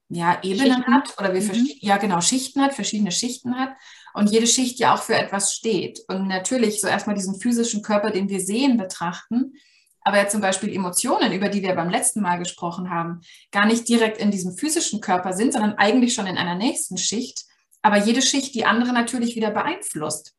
ja, 0.09 0.39
Ebenen 0.43 0.75
Schichten. 0.75 0.93
hat 0.93 1.19
oder 1.19 1.33
wie 1.33 1.41
mhm. 1.41 1.67
ja 1.79 1.97
genau 1.97 2.21
Schichten 2.21 2.61
hat, 2.61 2.75
verschiedene 2.75 3.11
Schichten 3.11 3.59
hat 3.59 3.71
und 4.13 4.29
jede 4.29 4.47
Schicht 4.47 4.79
ja 4.79 4.93
auch 4.93 5.01
für 5.01 5.15
etwas 5.15 5.53
steht. 5.53 5.99
Und 6.07 6.27
natürlich 6.27 6.79
so 6.79 6.87
erstmal 6.87 7.15
diesen 7.15 7.39
physischen 7.39 7.81
Körper, 7.81 8.11
den 8.11 8.29
wir 8.29 8.39
sehen, 8.39 8.77
betrachten, 8.77 9.53
aber 10.01 10.17
ja 10.17 10.27
zum 10.29 10.39
Beispiel 10.39 10.73
Emotionen, 10.73 11.33
über 11.33 11.49
die 11.49 11.61
wir 11.61 11.75
beim 11.75 11.89
letzten 11.89 12.21
Mal 12.21 12.37
gesprochen 12.37 12.89
haben, 12.89 13.21
gar 13.51 13.65
nicht 13.65 13.89
direkt 13.89 14.19
in 14.19 14.31
diesem 14.31 14.55
physischen 14.55 15.01
Körper 15.01 15.33
sind, 15.33 15.51
sondern 15.51 15.73
eigentlich 15.73 16.13
schon 16.13 16.27
in 16.27 16.37
einer 16.37 16.55
nächsten 16.55 16.97
Schicht 16.97 17.46
aber 17.87 17.97
jede 17.97 18.21
Schicht 18.21 18.53
die 18.53 18.65
andere 18.65 18.91
natürlich 18.91 19.37
wieder 19.37 19.51
beeinflusst. 19.51 20.35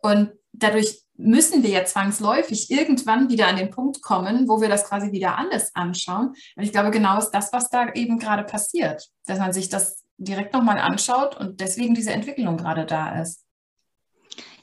Und 0.00 0.30
dadurch 0.52 1.02
müssen 1.16 1.64
wir 1.64 1.70
ja 1.70 1.84
zwangsläufig 1.84 2.70
irgendwann 2.70 3.28
wieder 3.28 3.48
an 3.48 3.56
den 3.56 3.70
Punkt 3.70 4.00
kommen, 4.00 4.48
wo 4.48 4.60
wir 4.60 4.68
das 4.68 4.84
quasi 4.84 5.10
wieder 5.10 5.36
alles 5.36 5.74
anschauen. 5.74 6.34
Und 6.54 6.62
ich 6.62 6.70
glaube, 6.70 6.92
genau 6.92 7.18
ist 7.18 7.30
das, 7.30 7.52
was 7.52 7.68
da 7.68 7.92
eben 7.94 8.20
gerade 8.20 8.44
passiert, 8.44 9.08
dass 9.26 9.40
man 9.40 9.52
sich 9.52 9.68
das 9.68 10.04
direkt 10.18 10.52
nochmal 10.52 10.78
anschaut 10.78 11.36
und 11.36 11.60
deswegen 11.60 11.94
diese 11.94 12.12
Entwicklung 12.12 12.56
gerade 12.56 12.86
da 12.86 13.20
ist. 13.20 13.44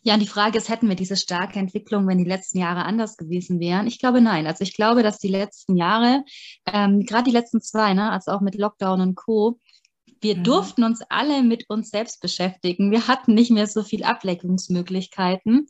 Ja, 0.02 0.18
die 0.18 0.28
Frage 0.28 0.58
ist, 0.58 0.70
hätten 0.70 0.88
wir 0.88 0.96
diese 0.96 1.18
starke 1.18 1.60
Entwicklung, 1.60 2.08
wenn 2.08 2.20
die 2.20 2.30
letzten 2.30 2.60
Jahre 2.60 2.86
anders 2.86 3.18
gewesen 3.18 3.60
wären? 3.60 3.88
Ich 3.88 4.00
glaube 4.00 4.22
nein. 4.22 4.46
Also 4.46 4.64
ich 4.64 4.76
glaube, 4.76 5.02
dass 5.02 5.18
die 5.18 5.30
letzten 5.30 5.76
Jahre, 5.76 6.24
ähm, 6.72 7.02
gerade 7.02 7.24
die 7.24 7.32
letzten 7.32 7.60
zwei, 7.60 7.94
ne, 7.94 8.12
also 8.12 8.32
auch 8.32 8.42
mit 8.42 8.56
Lockdown 8.56 9.02
und 9.02 9.16
Co., 9.16 9.60
wir 10.26 10.38
mhm. 10.38 10.44
durften 10.44 10.84
uns 10.84 11.02
alle 11.10 11.44
mit 11.44 11.70
uns 11.70 11.92
selbst 11.92 12.20
beschäftigen. 12.20 12.90
Wir 12.90 13.08
hatten 13.08 13.36
nicht 13.36 13.52
mehr 13.52 13.68
so 13.68 13.84
viel 13.84 14.04
Ableckungsmöglichkeiten. 14.04 15.68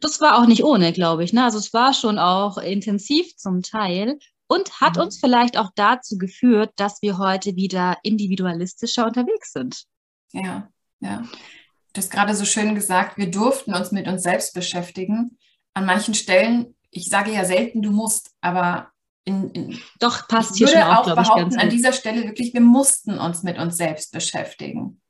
Das 0.00 0.20
war 0.20 0.38
auch 0.38 0.46
nicht 0.46 0.62
ohne, 0.62 0.92
glaube 0.92 1.24
ich. 1.24 1.32
Ne? 1.32 1.42
Also 1.42 1.58
es 1.58 1.72
war 1.72 1.92
schon 1.92 2.20
auch 2.20 2.58
intensiv 2.58 3.36
zum 3.36 3.60
Teil 3.62 4.20
und 4.46 4.80
hat 4.80 4.96
mhm. 4.96 5.02
uns 5.02 5.18
vielleicht 5.18 5.58
auch 5.58 5.70
dazu 5.74 6.16
geführt, 6.16 6.70
dass 6.76 7.02
wir 7.02 7.18
heute 7.18 7.56
wieder 7.56 7.96
individualistischer 8.04 9.04
unterwegs 9.04 9.52
sind. 9.52 9.82
Ja, 10.32 10.68
ja. 11.00 11.24
du 11.92 11.98
hast 11.98 12.12
gerade 12.12 12.36
so 12.36 12.44
schön 12.44 12.76
gesagt, 12.76 13.18
wir 13.18 13.32
durften 13.32 13.74
uns 13.74 13.90
mit 13.90 14.06
uns 14.06 14.22
selbst 14.22 14.54
beschäftigen. 14.54 15.38
An 15.74 15.86
manchen 15.86 16.14
Stellen, 16.14 16.76
ich 16.90 17.08
sage 17.08 17.32
ja 17.32 17.44
selten, 17.44 17.82
du 17.82 17.90
musst, 17.90 18.30
aber 18.42 18.91
in, 19.24 19.50
in, 19.50 19.80
Doch, 20.00 20.26
passt 20.28 20.56
hier 20.56 20.68
schon 20.68 20.82
auch, 20.82 21.06
auch 21.06 21.14
behaupten, 21.14 21.58
an 21.58 21.70
dieser 21.70 21.92
Stelle 21.92 22.24
wirklich, 22.24 22.52
wir 22.54 22.60
mussten 22.60 23.18
uns 23.18 23.42
mit 23.42 23.58
uns 23.58 23.76
selbst 23.76 24.12
beschäftigen. 24.12 25.00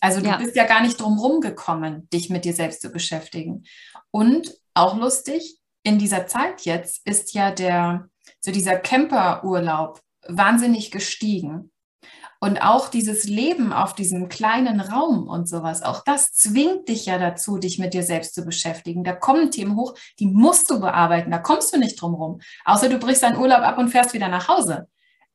Also 0.00 0.20
du 0.20 0.28
ja. 0.28 0.36
bist 0.36 0.56
ja 0.56 0.66
gar 0.66 0.82
nicht 0.82 1.00
drum 1.00 1.18
rumgekommen, 1.18 2.08
dich 2.10 2.30
mit 2.30 2.44
dir 2.44 2.54
selbst 2.54 2.80
zu 2.80 2.90
beschäftigen. 2.90 3.64
Und 4.10 4.54
auch 4.74 4.96
lustig, 4.96 5.58
in 5.82 5.98
dieser 5.98 6.26
Zeit 6.26 6.62
jetzt 6.62 7.06
ist 7.06 7.34
ja 7.34 7.50
der, 7.50 8.08
so 8.40 8.50
dieser 8.50 8.76
Camperurlaub 8.78 10.00
wahnsinnig 10.26 10.90
gestiegen. 10.90 11.69
Und 12.42 12.62
auch 12.62 12.88
dieses 12.88 13.24
Leben 13.24 13.70
auf 13.70 13.94
diesem 13.94 14.30
kleinen 14.30 14.80
Raum 14.80 15.28
und 15.28 15.46
sowas, 15.46 15.82
auch 15.82 16.02
das 16.02 16.32
zwingt 16.32 16.88
dich 16.88 17.04
ja 17.04 17.18
dazu, 17.18 17.58
dich 17.58 17.78
mit 17.78 17.92
dir 17.92 18.02
selbst 18.02 18.34
zu 18.34 18.46
beschäftigen. 18.46 19.04
Da 19.04 19.12
kommen 19.12 19.50
Themen 19.50 19.76
hoch, 19.76 19.94
die 20.18 20.26
musst 20.26 20.70
du 20.70 20.80
bearbeiten, 20.80 21.30
da 21.30 21.38
kommst 21.38 21.74
du 21.74 21.78
nicht 21.78 22.00
drum 22.00 22.14
rum. 22.14 22.40
Außer 22.64 22.88
du 22.88 22.98
brichst 22.98 23.22
deinen 23.22 23.36
Urlaub 23.36 23.60
ab 23.60 23.76
und 23.76 23.90
fährst 23.90 24.14
wieder 24.14 24.28
nach 24.28 24.48
Hause. 24.48 24.88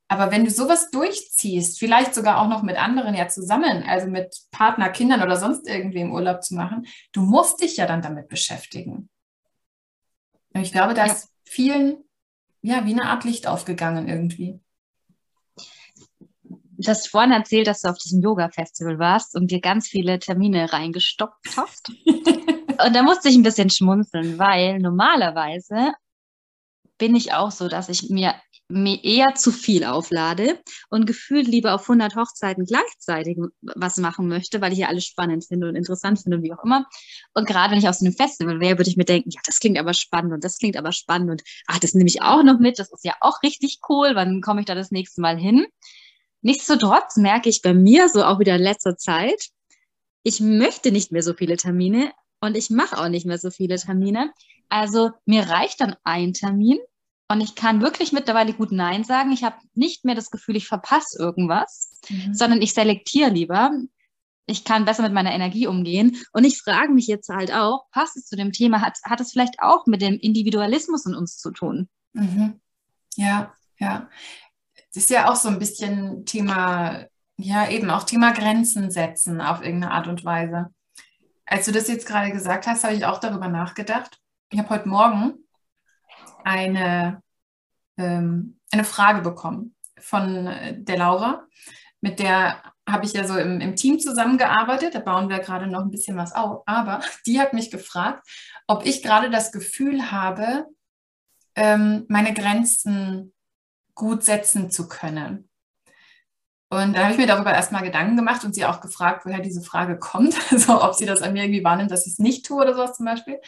Aber 0.08 0.32
wenn 0.32 0.46
du 0.46 0.50
sowas 0.50 0.90
durchziehst, 0.90 1.78
vielleicht 1.78 2.16
sogar 2.16 2.42
auch 2.42 2.48
noch 2.48 2.64
mit 2.64 2.76
anderen 2.76 3.14
ja 3.14 3.28
zusammen, 3.28 3.84
also 3.84 4.08
mit 4.08 4.36
Partner, 4.50 4.90
Kindern 4.90 5.22
oder 5.22 5.38
sonst 5.38 5.68
irgendwie 5.68 6.02
im 6.02 6.12
Urlaub 6.12 6.44
zu 6.44 6.56
machen, 6.56 6.88
du 7.12 7.22
musst 7.22 7.62
dich 7.62 7.78
ja 7.78 7.86
dann 7.86 8.02
damit 8.02 8.30
beschäftigen. 8.30 9.10
Und 10.56 10.62
ich 10.62 10.72
glaube, 10.72 10.96
da 10.96 11.06
ist 11.06 11.30
vielen 11.44 11.98
ja 12.64 12.84
wie 12.86 12.94
eine 12.94 13.06
Art 13.06 13.26
Licht 13.26 13.46
aufgegangen 13.46 14.08
irgendwie 14.08 14.60
du 16.78 16.88
hast 16.88 17.10
vorhin 17.10 17.32
erzählt, 17.32 17.68
dass 17.68 17.82
du 17.82 17.90
auf 17.90 17.98
diesem 17.98 18.22
Yoga-Festival 18.22 19.00
warst 19.00 19.36
und 19.36 19.52
dir 19.52 19.62
ganz 19.62 19.88
viele 19.88 20.20
Termine 20.20 20.72
reingestoppt 20.72 21.58
hast. 21.58 21.90
und 22.06 22.96
da 22.96 23.04
musste 23.04 23.30
ich 23.30 23.36
ein 23.36 23.44
bisschen 23.44 23.70
schmunzeln, 23.70 24.38
weil 24.38 24.80
normalerweise 24.80 25.94
bin 26.98 27.16
ich 27.16 27.34
auch 27.34 27.52
so, 27.52 27.68
dass 27.68 27.90
ich 27.90 28.10
mir, 28.10 28.36
mir 28.70 29.04
eher 29.04 29.36
zu 29.36 29.52
viel 29.52 29.84
auflade 29.84 30.60
und 30.90 31.06
gefühlt 31.06 31.48
lieber 31.48 31.74
auf 31.74 31.82
100 31.82 32.16
Hochzeiten 32.16 32.66
gleichzeitig 32.66 33.38
was 33.62 33.98
machen 33.98 34.28
möchte, 34.28 34.62
weil 34.62 34.72
ich 34.72 34.80
ja 34.80 34.88
alles 34.88 35.06
spannend 35.06 35.46
finde 35.46 35.68
und 35.68 35.76
interessant 35.76 36.22
finde 36.22 36.38
und 36.38 36.44
wie 36.44 36.54
auch 36.54 36.64
immer. 36.64 36.86
Und 37.34 37.48
gerade 37.48 37.72
wenn 37.72 37.80
ich 37.80 37.90
auf 37.90 37.96
so 37.96 38.06
einem 38.06 38.16
Festival 38.16 38.60
wäre, 38.60 38.78
würde 38.78 38.90
ich 38.90 38.98
mir 38.98 39.06
denken, 39.06 39.30
ja, 39.30 39.42
das 39.46 39.60
klingt 39.60 39.78
aber 39.78 39.94
spannend 39.94 40.34
und 40.34 40.44
das 40.44 40.58
klingt 40.58 40.78
aber 40.78 40.94
spannend 40.94 41.32
und 41.32 41.44
ach, 41.68 41.80
das 41.80 41.94
nehme 41.94 42.08
ich 42.08 42.22
auch 42.22 42.44
noch 42.44 42.60
mit, 42.60 42.80
das 42.80 42.92
ist 42.92 43.04
ja 43.04 43.16
auch 43.20 43.44
richtig 43.44 43.80
cool, 43.90 44.12
wann 44.14 44.42
komme 44.42 44.62
ich 44.62 44.66
da 44.66 44.76
das 44.76 44.92
nächste 44.92 45.22
Mal 45.22 45.38
hin? 45.38 45.66
Nichtsdestotrotz 46.46 47.18
merke 47.18 47.50
ich 47.50 47.64
bei 47.64 47.74
mir 47.74 48.08
so 48.08 48.24
auch 48.24 48.38
wieder 48.38 48.56
in 48.56 48.62
letzter 48.62 48.96
Zeit, 48.98 49.50
ich 50.22 50.42
möchte 50.42 50.92
nicht 50.92 51.12
mehr 51.12 51.24
so 51.24 51.34
viele 51.34 51.58
Termine 51.58 52.12
und 52.40 52.56
ich 52.56 52.70
mache 52.70 53.00
auch 53.00 53.10
nicht 53.10 53.26
mehr 53.26 53.40
so 53.40 53.50
viele 53.50 53.78
Termine. 53.78 54.32
Also 54.70 55.10
mir 55.26 55.50
reicht 55.50 55.82
dann 55.82 55.96
ein 56.04 56.34
Termin 56.34 56.78
und 57.32 57.42
ich 57.42 57.56
kann 57.56 57.82
wirklich 57.82 58.12
mittlerweile 58.12 58.54
gut 58.54 58.72
Nein 58.72 59.04
sagen. 59.04 59.32
Ich 59.32 59.44
habe 59.44 59.56
nicht 59.74 60.06
mehr 60.06 60.14
das 60.14 60.30
Gefühl, 60.30 60.56
ich 60.56 60.68
verpasse 60.68 61.18
irgendwas, 61.18 62.00
mhm. 62.10 62.36
sondern 62.36 62.62
ich 62.62 62.76
selektiere 62.76 63.32
lieber. 63.32 63.72
Ich 64.46 64.64
kann 64.64 64.86
besser 64.86 65.02
mit 65.02 65.14
meiner 65.14 65.34
Energie 65.34 65.66
umgehen. 65.66 66.16
Und 66.32 66.44
ich 66.44 66.62
frage 66.62 66.94
mich 66.94 67.08
jetzt 67.08 67.30
halt 67.30 67.52
auch, 67.52 67.90
passt 67.90 68.18
es 68.18 68.28
zu 68.28 68.36
dem 68.36 68.52
Thema, 68.52 68.82
hat, 68.82 69.00
hat 69.04 69.20
es 69.20 69.32
vielleicht 69.32 69.60
auch 69.62 69.88
mit 69.88 70.04
dem 70.04 70.20
Individualismus 70.20 71.08
in 71.08 71.16
uns 71.16 71.40
zu 71.40 71.50
tun? 71.50 71.90
Mhm. 72.14 72.60
Ja, 73.16 73.56
ja. 73.80 74.08
Das 74.96 75.04
ist 75.04 75.10
ja 75.10 75.30
auch 75.30 75.36
so 75.36 75.50
ein 75.50 75.60
bisschen 75.60 76.26
Thema, 76.26 77.06
ja, 77.36 77.68
eben 77.68 77.90
auch 77.90 78.04
Thema 78.04 78.32
Grenzen 78.32 78.90
setzen 78.90 79.42
auf 79.42 79.62
irgendeine 79.62 79.92
Art 79.92 80.08
und 80.08 80.24
Weise. 80.24 80.74
Als 81.46 81.66
du 81.66 81.74
das 81.74 81.90
jetzt 81.90 82.08
gerade 82.08 82.32
gesagt 82.32 82.66
hast, 82.66 82.86
habe 82.86 82.94
ich 82.94 83.04
auch 83.04 83.20
darüber 83.20 83.50
nachgedacht. 83.50 84.18
Ich 84.52 84.58
habe 84.58 84.70
heute 84.70 84.88
Morgen 84.88 85.34
eine, 86.46 87.22
ähm, 87.98 88.58
eine 88.72 88.86
Frage 88.86 89.22
bekommen 89.22 89.76
von 90.00 90.48
äh, 90.48 90.82
der 90.82 90.98
Laura, 90.98 91.46
mit 92.00 92.20
der 92.20 92.64
habe 92.88 93.06
ich 93.06 93.12
ja 93.12 93.28
so 93.28 93.38
im, 93.38 93.60
im, 93.60 93.76
Team 93.76 94.00
zusammengearbeitet. 94.00 94.96
Da 94.96 95.00
bauen 95.00 95.28
wir 95.28 95.40
gerade 95.40 95.68
noch 95.68 95.82
ein 95.82 95.92
bisschen 95.92 96.16
was 96.16 96.32
auf. 96.32 96.64
Aber 96.68 97.02
die 97.26 97.42
hat 97.42 97.52
mich 97.52 97.70
gefragt, 97.70 98.26
ob 98.66 98.86
ich 98.86 99.04
gerade 99.04 99.30
das 99.30 99.52
Gefühl 99.52 100.10
habe, 100.10 100.68
ähm, 101.56 102.06
meine 102.08 102.34
Grenzen 102.34 103.34
gut 103.96 104.24
setzen 104.24 104.70
zu 104.70 104.88
können. 104.88 105.50
Und 106.70 106.94
da 106.94 107.04
habe 107.04 107.12
ich 107.14 107.18
mir 107.18 107.28
darüber 107.28 107.54
erstmal 107.54 107.84
Gedanken 107.84 108.18
gemacht 108.18 108.44
und 108.44 108.54
sie 108.54 108.66
auch 108.66 108.82
gefragt, 108.82 109.26
woher 109.26 109.40
diese 109.40 109.62
Frage 109.62 109.98
kommt. 109.98 110.36
Also 110.52 110.84
ob 110.84 110.96
sie 110.96 111.06
das 111.06 111.22
an 111.22 111.34
mir 111.34 111.44
irgendwie 111.44 111.64
wahrnimmt, 111.64 111.92
dass 111.92 112.06
ich 112.06 112.14
es 112.14 112.20
nicht 112.20 112.46
tue 112.46 112.62
oder 112.62 112.74
sowas 112.74 112.98
zum 112.98 113.06
Beispiel. 113.06 113.40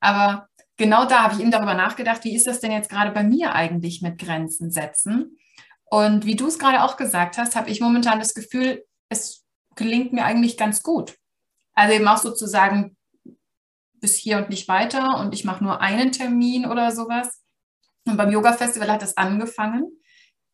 Aber 0.00 0.48
genau 0.76 1.06
da 1.06 1.22
habe 1.22 1.34
ich 1.34 1.40
eben 1.40 1.50
darüber 1.50 1.74
nachgedacht, 1.74 2.24
wie 2.24 2.36
ist 2.36 2.46
das 2.46 2.60
denn 2.60 2.72
jetzt 2.72 2.90
gerade 2.90 3.10
bei 3.10 3.22
mir 3.22 3.54
eigentlich 3.54 4.02
mit 4.02 4.18
Grenzen 4.18 4.70
setzen? 4.70 5.38
Und 5.84 6.26
wie 6.26 6.36
du 6.36 6.48
es 6.48 6.58
gerade 6.58 6.82
auch 6.82 6.96
gesagt 6.96 7.38
hast, 7.38 7.56
habe 7.56 7.70
ich 7.70 7.80
momentan 7.80 8.18
das 8.18 8.34
Gefühl, 8.34 8.84
es 9.08 9.44
gelingt 9.74 10.12
mir 10.12 10.24
eigentlich 10.24 10.56
ganz 10.56 10.82
gut. 10.82 11.16
Also 11.74 11.94
eben 11.94 12.08
auch 12.08 12.18
sozusagen 12.18 12.96
bis 13.94 14.16
hier 14.16 14.38
und 14.38 14.50
nicht 14.50 14.68
weiter 14.68 15.18
und 15.20 15.34
ich 15.34 15.44
mache 15.44 15.64
nur 15.64 15.80
einen 15.80 16.12
Termin 16.12 16.66
oder 16.66 16.92
sowas. 16.92 17.42
Und 18.06 18.16
beim 18.16 18.30
Yoga-Festival 18.30 18.90
hat 18.90 19.02
das 19.02 19.16
angefangen. 19.16 19.90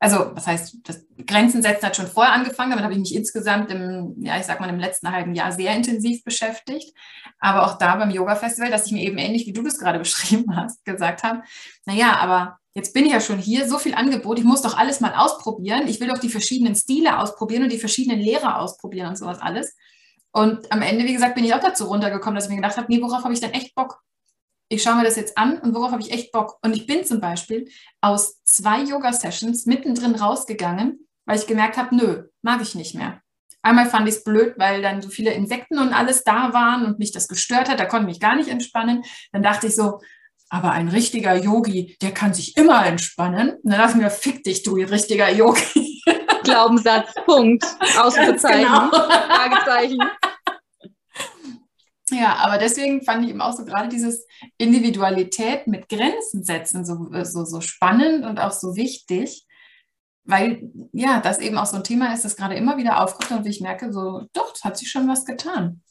Also, 0.03 0.33
was 0.35 0.49
heißt, 0.49 0.79
das 0.83 1.07
Grenzen 1.29 1.63
setzen 1.63 1.87
hat 1.87 1.95
schon 1.95 2.09
vorher 2.09 2.33
angefangen. 2.33 2.71
Damit 2.71 2.83
habe 2.83 2.95
ich 2.95 2.99
mich 2.99 3.15
insgesamt 3.15 3.71
im, 3.71 4.17
ja, 4.19 4.37
ich 4.37 4.47
sag 4.47 4.59
mal, 4.59 4.69
im 4.69 4.81
letzten 4.81 5.13
halben 5.13 5.33
Jahr 5.35 5.53
sehr 5.53 5.77
intensiv 5.77 6.25
beschäftigt. 6.25 6.93
Aber 7.39 7.67
auch 7.67 7.79
da 7.79 7.95
beim 7.95 8.11
Yoga-Festival, 8.11 8.71
dass 8.71 8.87
ich 8.87 8.93
mir 8.93 9.03
eben 9.03 9.19
ähnlich 9.19 9.47
wie 9.47 9.53
du 9.53 9.63
das 9.63 9.79
gerade 9.79 9.99
beschrieben 10.01 10.57
hast, 10.57 10.85
gesagt 10.85 11.23
habe, 11.23 11.43
naja, 11.85 12.17
aber 12.17 12.59
jetzt 12.75 12.95
bin 12.95 13.07
ich 13.07 13.13
ja 13.13 13.21
schon 13.21 13.39
hier, 13.39 13.69
so 13.69 13.79
viel 13.79 13.95
Angebot, 13.95 14.41
ich 14.41 14.45
muss 14.45 14.63
doch 14.63 14.77
alles 14.77 14.99
mal 15.01 15.15
ausprobieren. 15.15 15.87
Ich 15.87 16.01
will 16.01 16.09
doch 16.09 16.19
die 16.19 16.31
verschiedenen 16.31 16.75
Stile 16.75 17.21
ausprobieren 17.21 17.63
und 17.63 17.71
die 17.71 17.79
verschiedenen 17.79 18.19
Lehrer 18.19 18.59
ausprobieren 18.59 19.07
und 19.07 19.17
sowas 19.17 19.39
alles. 19.41 19.77
Und 20.33 20.73
am 20.73 20.83
Ende, 20.83 21.05
wie 21.05 21.13
gesagt, 21.13 21.37
bin 21.37 21.45
ich 21.45 21.55
auch 21.55 21.61
dazu 21.61 21.85
runtergekommen, 21.85 22.35
dass 22.35 22.47
ich 22.47 22.51
mir 22.51 22.57
gedacht 22.57 22.77
habe, 22.77 22.87
nee, 22.89 23.01
worauf 23.01 23.23
habe 23.23 23.35
ich 23.35 23.41
denn 23.41 23.53
echt 23.53 23.75
Bock? 23.75 24.03
Ich 24.73 24.83
schaue 24.83 24.97
mir 24.97 25.05
das 25.05 25.17
jetzt 25.17 25.37
an 25.37 25.59
und 25.59 25.75
worauf 25.75 25.93
habe 25.93 26.03
ich 26.03 26.13
echt 26.13 26.33
Bock. 26.33 26.59
Und 26.63 26.75
ich 26.75 26.87
bin 26.87 27.05
zum 27.05 27.21
Beispiel 27.21 27.69
aus 28.01 28.43
zwei 28.45 28.83
Yoga-Sessions 28.83 29.67
mittendrin 29.67 30.15
rausgegangen, 30.15 31.07
weil 31.27 31.39
ich 31.39 31.47
gemerkt 31.47 31.77
habe, 31.77 31.95
nö, 31.95 32.25
mag 32.41 32.63
ich 32.63 32.75
nicht 32.75 32.95
mehr. 32.95 33.21
Einmal 33.61 33.87
fand 33.87 34.09
ich 34.09 34.17
es 34.17 34.25
blöd, 34.25 34.55
weil 34.57 34.83
dann 34.83 35.03
so 35.03 35.09
viele 35.09 35.33
Insekten 35.33 35.79
und 35.79 35.93
alles 35.93 36.25
da 36.25 36.53
waren 36.53 36.87
und 36.87 36.99
mich 36.99 37.13
das 37.13 37.29
gestört 37.29 37.69
hat. 37.69 37.79
Da 37.79 37.85
konnte 37.85 38.05
ich 38.05 38.15
mich 38.15 38.21
gar 38.21 38.35
nicht 38.35 38.49
entspannen. 38.49 39.05
Dann 39.31 39.43
dachte 39.43 39.67
ich 39.67 39.77
so, 39.77 40.01
aber 40.49 40.73
ein 40.73 40.89
richtiger 40.89 41.35
Yogi, 41.35 41.97
der 42.01 42.13
kann 42.13 42.35
sich 42.35 42.57
immer 42.57 42.85
entspannen. 42.85 43.51
Und 43.51 43.71
dann 43.71 43.79
dachte 43.79 43.99
ich 43.99 44.03
mir, 44.03 44.11
fick 44.11 44.43
dich, 44.43 44.63
du 44.63 44.75
richtiger 44.75 45.31
Yogi. 45.31 46.03
Glaubenssatz, 46.45 47.13
Punkt. 47.27 47.65
Ausrufezeichen, 47.99 48.65
genau. 48.65 48.91
Fragezeichen. 48.91 49.99
Ja, 52.13 52.37
aber 52.37 52.59
deswegen 52.59 53.03
fand 53.03 53.25
ich 53.25 53.31
eben 53.31 53.41
auch 53.41 53.57
so 53.57 53.65
gerade 53.65 53.89
dieses 53.89 54.27
Individualität 54.59 55.67
mit 55.67 55.89
Grenzen 55.89 56.45
setzen 56.45 56.85
so, 56.85 57.09
so, 57.25 57.45
so 57.45 57.61
spannend 57.61 58.25
und 58.25 58.39
auch 58.39 58.53
so 58.53 58.77
wichtig, 58.77 59.47
weil 60.25 60.71
ja, 60.93 61.21
das 61.21 61.39
eben 61.39 61.59
auch 61.59 61.67
so 61.67 61.77
ein 61.77 61.85
Thema 61.85 62.13
ist, 62.13 62.25
das 62.25 62.37
gerade 62.37 62.55
immer 62.55 62.77
wieder 62.77 63.03
aufkommt 63.03 63.31
und 63.31 63.47
ich 63.47 63.61
merke 63.61 63.93
so, 63.93 64.27
doch, 64.33 64.55
hat 64.63 64.77
sich 64.77 64.91
schon 64.91 65.09
was 65.09 65.25
getan. 65.25 65.83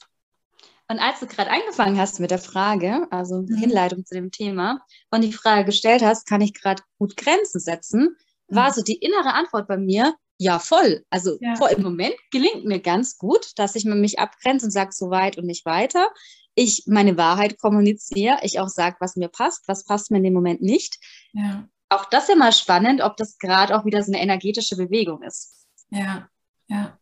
Und 0.87 0.99
als 0.99 1.21
du 1.21 1.25
gerade 1.25 1.49
angefangen 1.49 1.97
hast 1.97 2.19
mit 2.19 2.31
der 2.31 2.39
Frage, 2.39 3.07
also 3.11 3.41
mhm. 3.41 3.55
Hinleitung 3.55 4.05
zu 4.05 4.13
dem 4.13 4.29
Thema, 4.29 4.81
und 5.09 5.23
die 5.23 5.33
Frage 5.33 5.65
gestellt 5.65 6.01
hast, 6.01 6.27
kann 6.27 6.41
ich 6.41 6.53
gerade 6.53 6.83
gut 6.99 7.15
Grenzen 7.15 7.59
setzen, 7.59 8.17
mhm. 8.47 8.55
war 8.55 8.73
so 8.73 8.83
die 8.83 8.97
innere 8.97 9.33
Antwort 9.33 9.67
bei 9.67 9.77
mir, 9.77 10.13
ja, 10.41 10.57
voll. 10.57 11.05
Also 11.11 11.37
ja. 11.39 11.55
Voll, 11.55 11.69
im 11.69 11.83
Moment 11.83 12.15
gelingt 12.31 12.65
mir 12.65 12.79
ganz 12.79 13.19
gut, 13.19 13.51
dass 13.57 13.75
ich 13.75 13.85
mich 13.85 14.17
abgrenze 14.17 14.65
und 14.65 14.71
sage, 14.71 14.89
so 14.91 15.11
weit 15.11 15.37
und 15.37 15.45
nicht 15.45 15.67
weiter. 15.67 16.09
Ich 16.55 16.85
meine 16.87 17.15
Wahrheit 17.15 17.59
kommuniziere, 17.59 18.39
ich 18.41 18.59
auch 18.59 18.67
sage, 18.67 18.95
was 18.99 19.15
mir 19.15 19.27
passt, 19.29 19.67
was 19.67 19.85
passt 19.85 20.09
mir 20.09 20.17
in 20.17 20.23
dem 20.23 20.33
Moment 20.33 20.63
nicht. 20.63 20.97
Ja. 21.33 21.67
Auch 21.89 22.05
das 22.05 22.23
ist 22.23 22.29
ja 22.29 22.35
mal 22.37 22.53
spannend, 22.53 23.01
ob 23.01 23.17
das 23.17 23.37
gerade 23.37 23.77
auch 23.77 23.85
wieder 23.85 24.01
so 24.01 24.11
eine 24.11 24.19
energetische 24.19 24.75
Bewegung 24.75 25.21
ist. 25.21 25.67
Ja, 25.91 26.27
ja. 26.67 26.97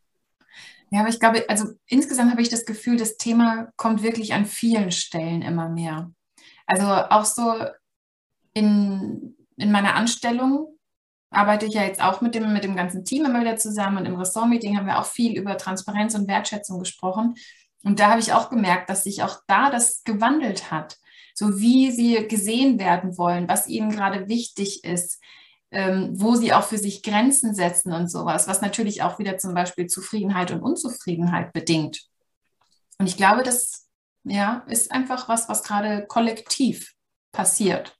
Ja, 0.91 0.99
aber 0.99 1.09
ich 1.09 1.19
glaube, 1.21 1.45
also 1.47 1.75
insgesamt 1.85 2.31
habe 2.31 2.41
ich 2.41 2.49
das 2.49 2.65
Gefühl, 2.65 2.97
das 2.97 3.15
Thema 3.15 3.71
kommt 3.77 4.03
wirklich 4.03 4.33
an 4.33 4.47
vielen 4.47 4.91
Stellen 4.91 5.43
immer 5.43 5.69
mehr. 5.69 6.11
Also 6.65 6.83
auch 6.85 7.23
so 7.23 7.53
in, 8.53 9.37
in 9.55 9.71
meiner 9.71 9.95
Anstellung 9.95 10.77
arbeite 11.31 11.65
ich 11.65 11.73
ja 11.73 11.83
jetzt 11.83 12.01
auch 12.01 12.21
mit 12.21 12.35
dem, 12.35 12.53
mit 12.53 12.63
dem 12.63 12.75
ganzen 12.75 13.05
Team 13.05 13.25
immer 13.25 13.41
wieder 13.41 13.57
zusammen 13.57 13.97
und 13.97 14.05
im 14.05 14.15
Ressort-Meeting 14.15 14.77
haben 14.77 14.87
wir 14.87 14.99
auch 14.99 15.05
viel 15.05 15.37
über 15.37 15.57
Transparenz 15.57 16.15
und 16.15 16.27
Wertschätzung 16.27 16.79
gesprochen. 16.79 17.35
Und 17.83 17.99
da 17.99 18.09
habe 18.09 18.19
ich 18.19 18.33
auch 18.33 18.49
gemerkt, 18.49 18.89
dass 18.89 19.03
sich 19.03 19.23
auch 19.23 19.39
da 19.47 19.69
das 19.69 20.03
gewandelt 20.03 20.71
hat. 20.71 20.97
So 21.33 21.59
wie 21.59 21.91
sie 21.91 22.27
gesehen 22.27 22.79
werden 22.79 23.17
wollen, 23.17 23.47
was 23.47 23.67
ihnen 23.67 23.91
gerade 23.91 24.27
wichtig 24.27 24.83
ist, 24.83 25.21
ähm, 25.71 26.09
wo 26.13 26.35
sie 26.35 26.51
auch 26.51 26.63
für 26.63 26.77
sich 26.77 27.03
Grenzen 27.03 27.53
setzen 27.53 27.93
und 27.93 28.09
sowas, 28.09 28.47
was 28.47 28.61
natürlich 28.61 29.03
auch 29.03 29.19
wieder 29.19 29.37
zum 29.37 29.53
Beispiel 29.53 29.87
Zufriedenheit 29.87 30.51
und 30.51 30.61
Unzufriedenheit 30.61 31.53
bedingt. 31.53 32.01
Und 32.97 33.07
ich 33.07 33.17
glaube, 33.17 33.43
das 33.43 33.87
ja, 34.23 34.65
ist 34.67 34.91
einfach 34.91 35.29
was, 35.29 35.47
was 35.47 35.63
gerade 35.63 36.05
kollektiv 36.07 36.93
passiert. 37.31 37.98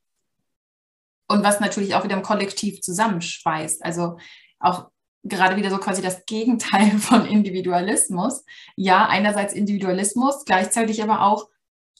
Und 1.29 1.43
was 1.43 1.59
natürlich 1.59 1.95
auch 1.95 2.03
wieder 2.03 2.17
im 2.17 2.23
Kollektiv 2.23 2.81
zusammenschweißt. 2.81 3.85
Also 3.85 4.17
auch 4.59 4.89
gerade 5.23 5.55
wieder 5.55 5.69
so 5.69 5.77
quasi 5.77 6.01
das 6.01 6.25
Gegenteil 6.25 6.91
von 6.99 7.25
Individualismus. 7.25 8.43
Ja, 8.75 9.07
einerseits 9.07 9.53
Individualismus, 9.53 10.43
gleichzeitig 10.45 11.01
aber 11.03 11.21
auch 11.21 11.47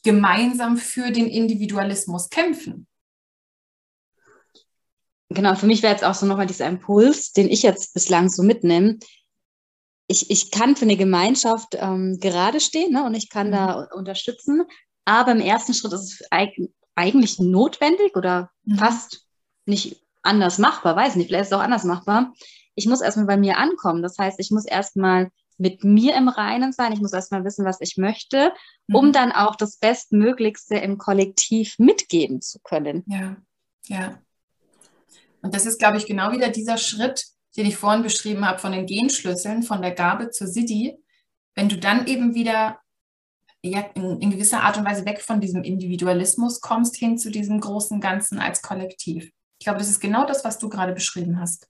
gemeinsam 0.02 0.76
für 0.76 1.10
den 1.10 1.26
Individualismus 1.26 2.28
kämpfen. 2.28 2.86
Genau, 5.28 5.54
für 5.54 5.66
mich 5.66 5.82
wäre 5.82 5.92
jetzt 5.92 6.04
auch 6.04 6.14
so 6.14 6.26
nochmal 6.26 6.46
dieser 6.46 6.66
Impuls, 6.66 7.32
den 7.32 7.48
ich 7.48 7.62
jetzt 7.62 7.94
bislang 7.94 8.28
so 8.28 8.42
mitnehme. 8.42 8.98
Ich, 10.08 10.28
ich 10.28 10.50
kann 10.50 10.74
für 10.74 10.86
eine 10.86 10.96
Gemeinschaft 10.96 11.76
ähm, 11.76 12.18
gerade 12.18 12.58
stehen 12.58 12.92
ne, 12.92 13.04
und 13.04 13.14
ich 13.14 13.30
kann 13.30 13.48
mhm. 13.48 13.52
da 13.52 13.88
unterstützen, 13.94 14.64
aber 15.04 15.30
im 15.30 15.40
ersten 15.40 15.72
Schritt 15.72 15.92
ist 15.92 16.20
es 16.20 16.32
eigentlich 17.00 17.38
notwendig 17.38 18.14
oder 18.14 18.50
mhm. 18.64 18.76
fast 18.76 19.26
nicht 19.64 20.02
anders 20.22 20.58
machbar, 20.58 20.96
weiß 20.96 21.16
nicht, 21.16 21.28
vielleicht 21.28 21.42
ist 21.42 21.48
es 21.48 21.52
auch 21.54 21.62
anders 21.62 21.84
machbar. 21.84 22.34
Ich 22.74 22.86
muss 22.86 23.00
erstmal 23.00 23.26
bei 23.26 23.36
mir 23.36 23.56
ankommen. 23.56 24.02
Das 24.02 24.18
heißt, 24.18 24.38
ich 24.38 24.50
muss 24.50 24.66
erstmal 24.66 25.30
mit 25.56 25.84
mir 25.84 26.14
im 26.16 26.28
Reinen 26.28 26.72
sein. 26.72 26.92
Ich 26.92 27.00
muss 27.00 27.12
erstmal 27.12 27.44
wissen, 27.44 27.64
was 27.64 27.80
ich 27.80 27.96
möchte, 27.96 28.52
um 28.92 29.08
mhm. 29.08 29.12
dann 29.12 29.32
auch 29.32 29.56
das 29.56 29.76
Bestmöglichste 29.78 30.76
im 30.76 30.98
Kollektiv 30.98 31.78
mitgeben 31.78 32.40
zu 32.40 32.58
können. 32.62 33.04
Ja, 33.06 33.36
ja. 33.86 34.18
Und 35.42 35.54
das 35.54 35.66
ist, 35.66 35.78
glaube 35.78 35.96
ich, 35.96 36.06
genau 36.06 36.32
wieder 36.32 36.48
dieser 36.50 36.76
Schritt, 36.76 37.26
den 37.56 37.66
ich 37.66 37.76
vorhin 37.76 38.02
beschrieben 38.02 38.46
habe 38.46 38.58
von 38.58 38.72
den 38.72 38.86
Genschlüsseln, 38.86 39.62
von 39.62 39.82
der 39.82 39.92
Gabe 39.92 40.30
zur 40.30 40.46
Siddhi. 40.46 40.98
Wenn 41.54 41.68
du 41.68 41.78
dann 41.78 42.06
eben 42.06 42.34
wieder 42.34 42.78
ja, 43.62 43.80
in, 43.94 44.20
in 44.20 44.30
gewisser 44.30 44.62
Art 44.62 44.78
und 44.78 44.84
Weise 44.84 45.04
weg 45.04 45.20
von 45.20 45.40
diesem 45.40 45.62
Individualismus 45.62 46.60
kommst, 46.60 46.96
hin 46.96 47.18
zu 47.18 47.30
diesem 47.30 47.60
großen 47.60 48.00
Ganzen 48.00 48.38
als 48.38 48.62
Kollektiv. 48.62 49.30
Ich 49.58 49.64
glaube, 49.64 49.78
das 49.78 49.90
ist 49.90 50.00
genau 50.00 50.24
das, 50.24 50.44
was 50.44 50.58
du 50.58 50.68
gerade 50.68 50.92
beschrieben 50.92 51.38
hast. 51.38 51.68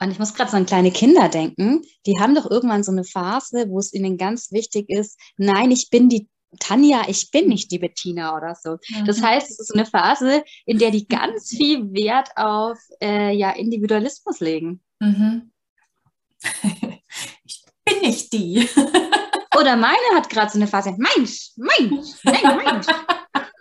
Und 0.00 0.12
ich 0.12 0.18
muss 0.20 0.34
gerade 0.34 0.50
so 0.50 0.56
an 0.56 0.66
kleine 0.66 0.92
Kinder 0.92 1.28
denken. 1.28 1.82
Die 2.06 2.20
haben 2.20 2.34
doch 2.34 2.48
irgendwann 2.48 2.84
so 2.84 2.92
eine 2.92 3.02
Phase, 3.02 3.68
wo 3.68 3.80
es 3.80 3.92
ihnen 3.92 4.16
ganz 4.16 4.52
wichtig 4.52 4.88
ist, 4.88 5.18
nein, 5.36 5.72
ich 5.72 5.90
bin 5.90 6.08
die 6.08 6.28
Tanja, 6.60 7.02
ich 7.08 7.30
bin 7.30 7.48
nicht 7.48 7.70
die 7.72 7.78
Bettina 7.78 8.36
oder 8.36 8.54
so. 8.54 8.78
Mhm. 8.88 9.06
Das 9.06 9.20
heißt, 9.20 9.50
es 9.50 9.58
ist 9.58 9.74
eine 9.74 9.84
Phase, 9.84 10.44
in 10.64 10.78
der 10.78 10.90
die 10.90 11.06
ganz 11.06 11.48
viel 11.56 11.92
Wert 11.92 12.30
auf 12.36 12.78
äh, 13.02 13.34
ja, 13.34 13.50
Individualismus 13.50 14.40
legen. 14.40 14.80
Mhm. 15.00 15.50
ich 17.44 17.64
bin 17.84 18.00
nicht 18.02 18.32
die. 18.32 18.68
oder 19.58 19.76
meine 19.76 19.96
hat 20.14 20.28
gerade 20.28 20.50
so 20.50 20.58
eine 20.58 20.66
Phase, 20.66 20.94
Mensch, 20.96 21.50
Mensch, 21.56 22.24
Mensch, 22.24 22.42
Mensch. 22.42 22.86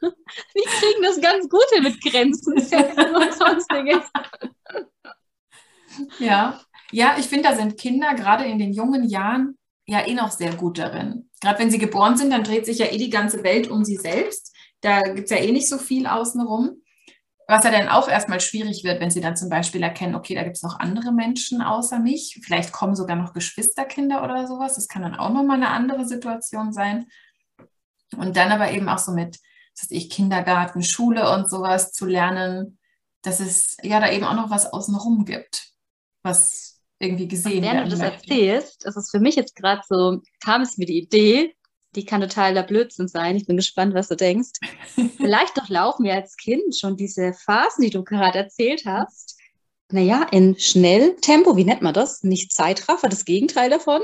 Wir 0.01 0.63
kriegen 0.63 1.03
das 1.03 1.19
ganz 1.19 1.49
gut 1.49 1.65
mit 1.81 2.01
Grenzen 2.01 2.53
und 2.53 3.33
sonstiges. 3.33 4.03
Ja, 6.19 6.59
ja, 6.91 7.15
ich 7.17 7.25
finde, 7.25 7.49
da 7.49 7.55
sind 7.55 7.77
Kinder 7.77 8.13
gerade 8.13 8.45
in 8.45 8.59
den 8.59 8.71
jungen 8.71 9.09
Jahren 9.09 9.57
ja 9.87 10.05
eh 10.05 10.13
noch 10.13 10.31
sehr 10.31 10.53
gut 10.53 10.77
darin. 10.77 11.29
Gerade 11.41 11.59
wenn 11.59 11.71
sie 11.71 11.79
geboren 11.79 12.17
sind, 12.17 12.31
dann 12.31 12.43
dreht 12.43 12.65
sich 12.65 12.77
ja 12.77 12.87
eh 12.91 12.97
die 12.97 13.09
ganze 13.09 13.43
Welt 13.43 13.69
um 13.69 13.83
sie 13.83 13.95
selbst. 13.95 14.55
Da 14.81 15.01
gibt 15.01 15.25
es 15.25 15.31
ja 15.31 15.37
eh 15.37 15.51
nicht 15.51 15.67
so 15.67 15.77
viel 15.77 16.05
außenrum. 16.07 16.81
Was 17.49 17.63
ja 17.63 17.71
dann 17.71 17.87
auch 17.87 18.09
erstmal 18.09 18.41
schwierig 18.41 18.83
wird, 18.83 18.99
wenn 18.99 19.09
sie 19.09 19.21
dann 19.21 19.37
zum 19.37 19.47
Beispiel 19.47 19.81
erkennen, 19.81 20.15
okay, 20.15 20.35
da 20.35 20.43
gibt 20.43 20.57
es 20.57 20.63
noch 20.63 20.79
andere 20.79 21.13
Menschen 21.13 21.61
außer 21.61 21.99
mich. 21.99 22.41
Vielleicht 22.43 22.73
kommen 22.73 22.95
sogar 22.95 23.15
noch 23.15 23.33
Geschwisterkinder 23.33 24.21
oder 24.21 24.47
sowas. 24.47 24.75
Das 24.75 24.89
kann 24.89 25.01
dann 25.01 25.15
auch 25.15 25.29
nochmal 25.29 25.55
eine 25.55 25.69
andere 25.69 26.05
Situation 26.05 26.73
sein. 26.73 27.07
Und 28.17 28.35
dann 28.35 28.51
aber 28.51 28.71
eben 28.71 28.89
auch 28.89 28.97
so 28.97 29.13
mit, 29.13 29.39
dass 29.79 29.91
ich 29.91 30.09
Kindergarten, 30.09 30.83
Schule 30.83 31.31
und 31.33 31.49
sowas 31.49 31.93
zu 31.93 32.05
lernen, 32.05 32.79
dass 33.21 33.39
es 33.39 33.77
ja 33.81 34.01
da 34.01 34.11
eben 34.11 34.25
auch 34.25 34.35
noch 34.35 34.49
was 34.49 34.71
außenrum 34.71 35.23
gibt, 35.23 35.69
was 36.23 36.81
irgendwie 36.99 37.29
gesehen 37.29 37.63
werden. 37.63 37.75
Während 37.77 37.87
du 37.87 37.97
das 37.97 37.99
möchte. 37.99 38.29
erzählst, 38.29 38.85
ist 38.85 38.97
es 38.97 39.09
für 39.09 39.19
mich 39.19 39.35
jetzt 39.35 39.55
gerade 39.55 39.81
so, 39.87 40.21
kam 40.43 40.63
es 40.63 40.77
mir 40.77 40.85
die 40.85 40.99
Idee, 40.99 41.55
die 41.95 42.05
kann 42.05 42.21
totaler 42.21 42.63
Blödsinn 42.63 43.07
sein. 43.07 43.35
Ich 43.35 43.45
bin 43.45 43.57
gespannt, 43.57 43.93
was 43.93 44.07
du 44.07 44.15
denkst. 44.15 44.51
Vielleicht 45.17 45.57
doch 45.57 45.69
laufen 45.69 46.03
wir 46.03 46.13
als 46.13 46.37
Kind 46.37 46.77
schon 46.77 46.97
diese 46.97 47.33
Phasen, 47.33 47.83
die 47.83 47.89
du 47.89 48.03
gerade 48.03 48.39
erzählt 48.39 48.83
hast. 48.85 49.37
Naja, 49.91 50.27
in 50.31 50.59
Schnelltempo, 50.59 51.55
wie 51.55 51.63
nennt 51.63 51.81
man 51.81 51.93
das? 51.93 52.23
Nicht 52.23 52.51
Zeitraffer, 52.51 53.07
das 53.07 53.25
Gegenteil 53.25 53.69
davon. 53.69 54.01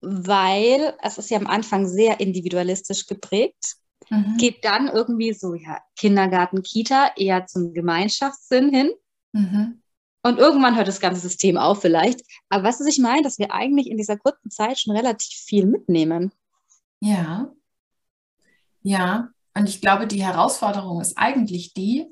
Weil 0.00 0.94
es 1.02 1.18
ist 1.18 1.30
ja 1.30 1.38
am 1.38 1.46
Anfang 1.46 1.86
sehr 1.86 2.20
individualistisch 2.20 3.06
geprägt. 3.06 3.76
Mhm. 4.10 4.36
Geht 4.38 4.64
dann 4.64 4.88
irgendwie 4.88 5.32
so, 5.32 5.54
ja, 5.54 5.78
Kindergarten, 5.96 6.62
Kita 6.62 7.12
eher 7.16 7.46
zum 7.46 7.74
Gemeinschaftssinn 7.74 8.70
hin. 8.70 8.90
Mhm. 9.32 9.82
Und 10.24 10.38
irgendwann 10.38 10.76
hört 10.76 10.88
das 10.88 11.00
ganze 11.00 11.20
System 11.20 11.56
auf 11.56 11.82
vielleicht. 11.82 12.22
Aber 12.48 12.64
was 12.64 12.80
ich 12.80 12.98
meine, 12.98 13.22
dass 13.22 13.38
wir 13.38 13.52
eigentlich 13.52 13.88
in 13.88 13.96
dieser 13.96 14.16
kurzen 14.16 14.50
Zeit 14.50 14.78
schon 14.78 14.96
relativ 14.96 15.38
viel 15.38 15.66
mitnehmen. 15.66 16.32
Ja. 17.02 17.52
Ja. 18.82 19.28
Und 19.54 19.68
ich 19.68 19.80
glaube, 19.80 20.06
die 20.06 20.22
Herausforderung 20.24 21.00
ist 21.00 21.18
eigentlich 21.18 21.74
die, 21.74 22.06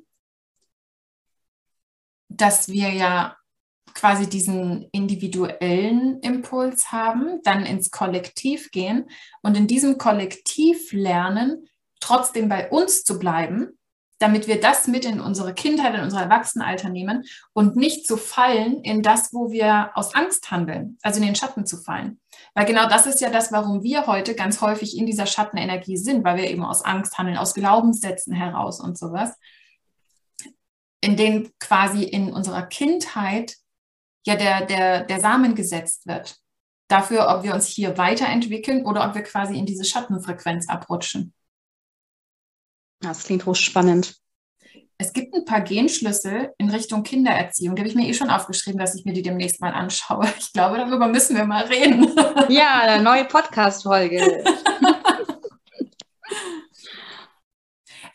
dass 2.29 2.69
wir 2.69 2.91
ja 2.91 3.37
quasi 3.95 4.29
diesen 4.29 4.89
individuellen 4.93 6.21
Impuls 6.21 6.91
haben, 6.91 7.41
dann 7.45 7.65
ins 7.65 7.91
Kollektiv 7.91 8.71
gehen 8.73 9.09
und 9.43 9.57
in 9.57 9.69
diesem 9.69 9.97
Kollektiv 9.97 10.93
lernen, 10.93 11.69
trotzdem 12.01 12.49
bei 12.49 12.69
uns 12.71 13.05
zu 13.05 13.19
bleiben 13.19 13.79
damit 14.21 14.47
wir 14.47 14.61
das 14.61 14.87
mit 14.87 15.07
in 15.07 15.19
unsere 15.19 15.55
Kindheit, 15.55 15.95
in 15.95 16.03
unser 16.03 16.21
Erwachsenenalter 16.21 16.91
nehmen 16.91 17.25
und 17.55 17.75
nicht 17.75 18.07
zu 18.07 18.19
fallen 18.19 18.83
in 18.83 19.03
das, 19.03 19.33
wo 19.33 19.51
wir 19.51 19.91
aus 19.95 20.15
Angst 20.15 20.51
handeln, 20.51 20.99
also 21.03 21.21
in 21.21 21.27
den 21.27 21.35
Schatten 21.35 21.65
zu 21.65 21.79
fallen. 21.79 22.21
Weil 22.55 22.67
genau 22.67 22.87
das 22.87 23.07
ist 23.07 23.23
ja 23.23 23.31
das, 23.31 23.51
warum 23.51 23.83
wir 23.83 24.07
heute 24.07 24.35
ganz 24.35 24.61
häufig 24.61 24.97
in 24.97 25.07
dieser 25.07 25.25
Schattenenergie 25.25 25.97
sind, 25.97 26.23
weil 26.23 26.37
wir 26.37 26.51
eben 26.51 26.65
aus 26.65 26.85
Angst 26.85 27.17
handeln, 27.17 27.39
aus 27.39 27.55
Glaubenssätzen 27.55 28.35
heraus 28.35 28.79
und 28.79 28.99
sowas, 28.99 29.37
in 31.01 31.17
denen 31.17 31.51
quasi 31.59 32.03
in 32.05 32.31
unserer 32.31 32.67
Kindheit 32.67 33.57
ja 34.27 34.37
der, 34.37 34.67
der, 34.67 35.05
der 35.05 35.21
Samen 35.21 35.55
gesetzt 35.55 36.07
wird. 36.07 36.37
Dafür, 36.89 37.29
ob 37.35 37.43
wir 37.43 37.55
uns 37.55 37.67
hier 37.67 37.97
weiterentwickeln 37.97 38.85
oder 38.85 39.09
ob 39.09 39.15
wir 39.15 39.23
quasi 39.23 39.57
in 39.57 39.65
diese 39.65 39.85
Schattenfrequenz 39.85 40.69
abrutschen. 40.69 41.33
Das 43.01 43.25
klingt 43.25 43.47
hochspannend. 43.47 44.17
Es 44.99 45.15
gibt 45.15 45.35
ein 45.35 45.47
paar 45.47 45.63
Genschlüssel 45.63 46.53
in 46.59 46.69
Richtung 46.69 47.03
Kindererziehung. 47.03 47.75
Die 47.75 47.81
habe 47.81 47.89
ich 47.89 47.95
mir 47.95 48.07
eh 48.07 48.13
schon 48.13 48.29
aufgeschrieben, 48.29 48.79
dass 48.79 48.95
ich 48.95 49.07
mir 49.07 49.15
die 49.15 49.23
demnächst 49.23 49.61
mal 49.61 49.73
anschaue. 49.73 50.31
Ich 50.39 50.53
glaube, 50.53 50.77
darüber 50.77 51.09
müssen 51.09 51.37
wir 51.37 51.45
mal 51.45 51.65
reden. 51.65 52.15
Ja, 52.51 52.81
eine 52.81 53.03
neue 53.03 53.25
Podcast-Folge. 53.25 54.45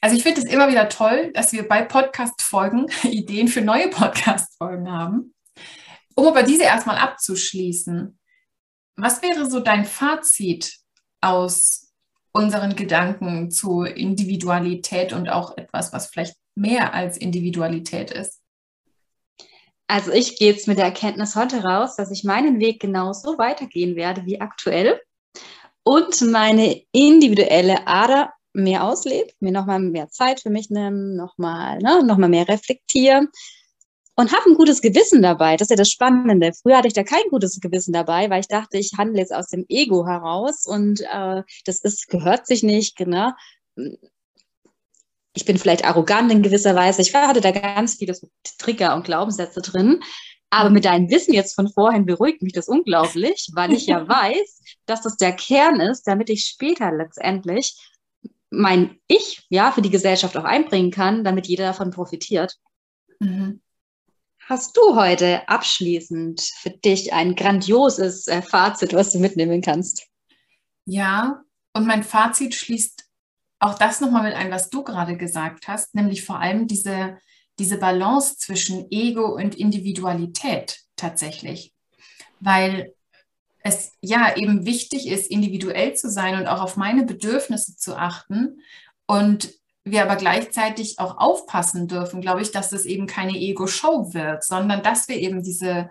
Also 0.06 0.16
ich 0.16 0.22
finde 0.22 0.42
es 0.42 0.46
immer 0.46 0.68
wieder 0.68 0.88
toll, 0.88 1.32
dass 1.34 1.52
wir 1.52 1.68
bei 1.68 1.82
Podcast-Folgen 1.82 2.86
Ideen 3.04 3.48
für 3.48 3.62
neue 3.62 3.90
Podcast-Folgen 3.90 4.92
haben. 4.92 5.34
Um 6.14 6.28
aber 6.28 6.44
diese 6.44 6.66
erstmal 6.66 7.00
abzuschließen, 7.00 8.20
was 8.98 9.24
wäre 9.24 9.50
so 9.50 9.60
dein 9.60 9.86
Fazit 9.86 10.78
aus 11.22 11.85
unseren 12.36 12.76
Gedanken 12.76 13.50
zu 13.50 13.84
Individualität 13.84 15.14
und 15.14 15.30
auch 15.30 15.58
etwas, 15.58 15.94
was 15.94 16.08
vielleicht 16.08 16.36
mehr 16.54 16.94
als 16.94 17.18
Individualität 17.18 18.12
ist? 18.12 18.42
Also 19.88 20.12
ich 20.12 20.38
gehe 20.38 20.52
jetzt 20.52 20.68
mit 20.68 20.78
der 20.78 20.86
Erkenntnis 20.86 21.36
heute 21.36 21.64
raus, 21.64 21.96
dass 21.96 22.12
ich 22.12 22.26
meinen 22.26 22.60
Weg 22.60 22.82
genauso 22.82 23.38
weitergehen 23.38 23.96
werde 23.96 24.26
wie 24.26 24.42
aktuell 24.42 25.00
und 25.84 26.20
meine 26.30 26.82
individuelle 26.92 27.88
Ader 27.88 28.34
mehr 28.52 28.84
auslebe, 28.84 29.32
mir 29.40 29.54
nochmal 29.54 29.80
mehr 29.80 30.10
Zeit 30.10 30.42
für 30.42 30.50
mich 30.50 30.70
nehme, 30.70 31.16
nochmal 31.16 31.78
ne, 31.80 32.04
noch 32.04 32.18
mehr 32.18 32.48
reflektiere 32.50 33.28
und 34.16 34.32
habe 34.32 34.50
ein 34.50 34.56
gutes 34.56 34.82
Gewissen 34.82 35.22
dabei. 35.22 35.58
Das 35.58 35.66
ist 35.66 35.72
ja 35.72 35.76
das 35.76 35.92
Spannende. 35.92 36.54
Früher 36.54 36.78
hatte 36.78 36.88
ich 36.88 36.94
da 36.94 37.04
kein 37.04 37.24
gutes 37.30 37.60
Gewissen 37.60 37.94
dabei, 37.94 38.30
weil 38.30 38.40
ich 38.40 38.48
dachte, 38.48 38.78
ich 38.78 38.94
handle 38.98 39.20
jetzt 39.20 39.34
aus 39.34 39.48
dem 39.48 39.66
Ego 39.68 40.08
heraus 40.08 40.66
und 40.66 41.02
äh, 41.02 41.44
das 41.66 41.80
ist, 41.80 42.08
gehört 42.08 42.48
sich 42.48 42.64
nicht, 42.64 42.96
genau. 42.96 43.32
Ich 45.34 45.44
bin 45.44 45.58
vielleicht 45.58 45.86
arrogant 45.86 46.32
in 46.32 46.44
gewisser 46.44 46.76
Weise. 46.76 47.02
Ich 47.02 47.14
hatte 47.14 47.42
da 47.42 47.52
ganz 47.52 47.96
viele 47.96 48.18
Trigger 48.58 48.96
und 48.96 49.04
Glaubenssätze 49.04 49.62
drin. 49.62 50.02
Aber 50.50 50.70
mit 50.70 50.86
deinem 50.86 51.10
Wissen 51.10 51.34
jetzt 51.34 51.56
von 51.56 51.68
vorhin 51.68 52.06
beruhigt 52.06 52.42
mich 52.42 52.54
das 52.54 52.70
unglaublich, 52.70 53.50
weil 53.54 53.74
ich 53.74 53.88
ja 53.88 54.08
weiß, 54.08 54.62
dass 54.86 55.02
das 55.02 55.18
der 55.18 55.34
Kern 55.34 55.82
ist, 55.82 56.04
damit 56.04 56.30
ich 56.30 56.46
später 56.46 56.92
letztendlich 56.92 57.76
mein 58.50 58.98
Ich 59.08 59.46
ja 59.50 59.74
für 59.74 59.82
die 59.82 59.90
Gesellschaft 59.90 60.38
auch 60.38 60.46
einbringen 60.46 60.92
kann, 60.92 61.26
damit 61.26 61.48
jeder 61.48 61.66
davon 61.66 61.92
profitiert. 61.92 62.56
Mhm 63.20 63.60
hast 64.46 64.78
du 64.78 64.96
heute 64.96 65.48
abschließend 65.50 66.42
für 66.42 66.70
dich 66.70 67.14
ein 67.14 67.36
grandioses 67.36 68.28
äh, 68.28 68.42
Fazit, 68.42 68.94
was 68.94 69.12
du 69.12 69.20
mitnehmen 69.20 69.62
kannst? 69.62 70.08
Ja, 70.86 71.42
und 71.74 71.88
mein 71.88 72.04
Fazit 72.04 72.54
schließt 72.54 73.04
auch 73.60 73.78
das 73.78 74.02
nochmal 74.02 74.24
mit 74.24 74.34
ein, 74.34 74.52
was 74.52 74.70
du 74.70 74.84
gerade 74.84 75.18
gesagt 75.18 75.68
hast, 75.68 75.96
nämlich 75.96 76.24
vor 76.24 76.40
allem 76.40 76.68
diese, 76.68 77.18
diese 77.58 77.78
Balance 77.78 78.38
zwischen 78.38 78.92
Ego 78.92 79.36
und 79.36 79.56
Individualität 79.56 80.82
tatsächlich. 80.96 81.74
Weil 82.40 82.94
es 83.64 83.94
ja 84.02 84.36
eben 84.36 84.66
wichtig 84.66 85.08
ist, 85.08 85.32
individuell 85.32 85.96
zu 85.96 86.12
sein 86.12 86.40
und 86.40 86.46
auch 86.46 86.62
auf 86.62 86.78
meine 86.78 87.04
Bedürfnisse 87.04 87.76
zu 87.76 87.98
achten. 87.98 88.62
Und 89.08 89.52
wir 89.86 90.02
aber 90.02 90.16
gleichzeitig 90.16 91.00
auch 91.00 91.18
aufpassen 91.18 91.88
dürfen, 91.88 92.20
glaube 92.20 92.42
ich, 92.42 92.52
dass 92.52 92.72
es 92.72 92.86
eben 92.86 93.06
keine 93.06 93.38
Ego-Show 93.38 94.14
wird, 94.14 94.44
sondern 94.44 94.82
dass 94.82 95.08
wir 95.08 95.18
eben 95.18 95.44
diese, 95.44 95.90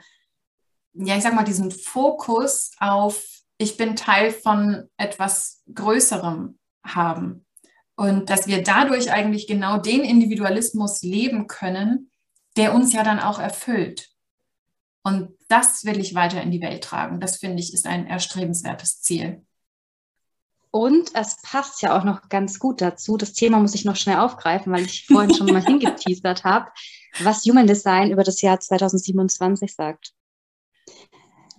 ja, 0.95 1.17
ich 1.17 1.23
sag 1.23 1.35
mal, 1.35 1.45
diesen 1.45 1.71
Fokus 1.71 2.73
auf, 2.81 3.25
ich 3.57 3.77
bin 3.77 3.95
Teil 3.95 4.33
von 4.33 4.91
etwas 4.97 5.63
Größerem 5.73 6.59
haben. 6.85 7.47
Und 7.97 8.29
dass 8.29 8.49
wir 8.49 8.65
dadurch 8.65 9.13
eigentlich 9.13 9.47
genau 9.47 9.79
den 9.79 10.03
Individualismus 10.03 11.03
leben 11.03 11.47
können, 11.47 12.11
der 12.57 12.75
uns 12.75 12.93
ja 12.93 13.05
dann 13.05 13.21
auch 13.21 13.39
erfüllt. 13.39 14.11
Und 15.05 15.37
das 15.49 15.85
will 15.85 16.01
ich 16.01 16.17
weiter 16.17 16.43
in 16.43 16.51
die 16.51 16.61
Welt 16.61 16.83
tragen. 16.83 17.21
Das 17.21 17.37
finde 17.37 17.61
ich 17.61 17.73
ist 17.73 17.87
ein 17.87 18.09
erstrebenswertes 18.09 19.03
Ziel. 19.03 19.45
Und 20.75 21.15
es 21.15 21.37
passt 21.41 21.83
ja 21.83 21.97
auch 21.97 22.03
noch 22.03 22.29
ganz 22.29 22.59
gut 22.59 22.81
dazu. 22.81 23.17
Das 23.17 23.33
Thema 23.33 23.61
muss 23.61 23.77
ich 23.77 23.85
noch 23.85 23.95
schnell 23.95 24.17
aufgreifen, 24.17 24.73
weil 24.73 24.85
ich 24.85 25.07
vorhin 25.07 25.33
schon 25.33 25.47
mal 25.47 25.63
hingeteasert 25.65 26.43
habe, 26.43 26.69
was 27.21 27.45
Human 27.45 27.69
Design 27.69 28.11
über 28.11 28.25
das 28.25 28.43
Jahr 28.43 28.59
2027 28.59 29.73
sagt. 29.73 30.15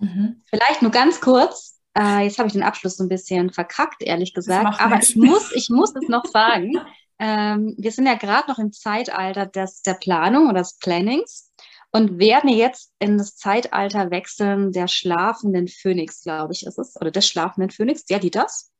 Mhm. 0.00 0.42
Vielleicht 0.44 0.82
nur 0.82 0.90
ganz 0.90 1.22
kurz. 1.22 1.80
Äh, 1.98 2.24
jetzt 2.24 2.36
habe 2.36 2.48
ich 2.48 2.52
den 2.52 2.62
Abschluss 2.62 2.98
so 2.98 3.04
ein 3.04 3.08
bisschen 3.08 3.50
verkackt, 3.54 4.02
ehrlich 4.02 4.34
gesagt. 4.34 4.78
Aber 4.82 4.98
ich 4.98 5.16
muss, 5.16 5.50
ich 5.54 5.70
muss 5.70 5.94
es 5.96 6.10
noch 6.10 6.26
sagen. 6.26 6.72
Ähm, 7.18 7.74
wir 7.78 7.92
sind 7.92 8.04
ja 8.04 8.16
gerade 8.16 8.50
noch 8.50 8.58
im 8.58 8.70
Zeitalter 8.70 9.46
des, 9.46 9.80
der 9.80 9.94
Planung 9.94 10.50
oder 10.50 10.58
des 10.58 10.76
Plannings 10.76 11.50
und 11.90 12.18
werden 12.18 12.50
jetzt 12.50 12.92
in 12.98 13.16
das 13.16 13.34
Zeitalter 13.38 14.10
wechseln 14.10 14.72
der 14.72 14.88
schlafenden 14.88 15.68
Phönix, 15.68 16.22
glaube 16.22 16.52
ich, 16.52 16.66
ist 16.66 16.78
es. 16.78 17.00
Oder 17.00 17.10
des 17.10 17.26
schlafenden 17.26 17.70
Phönix. 17.70 18.04
Ja, 18.10 18.18
die 18.18 18.30
das? 18.30 18.75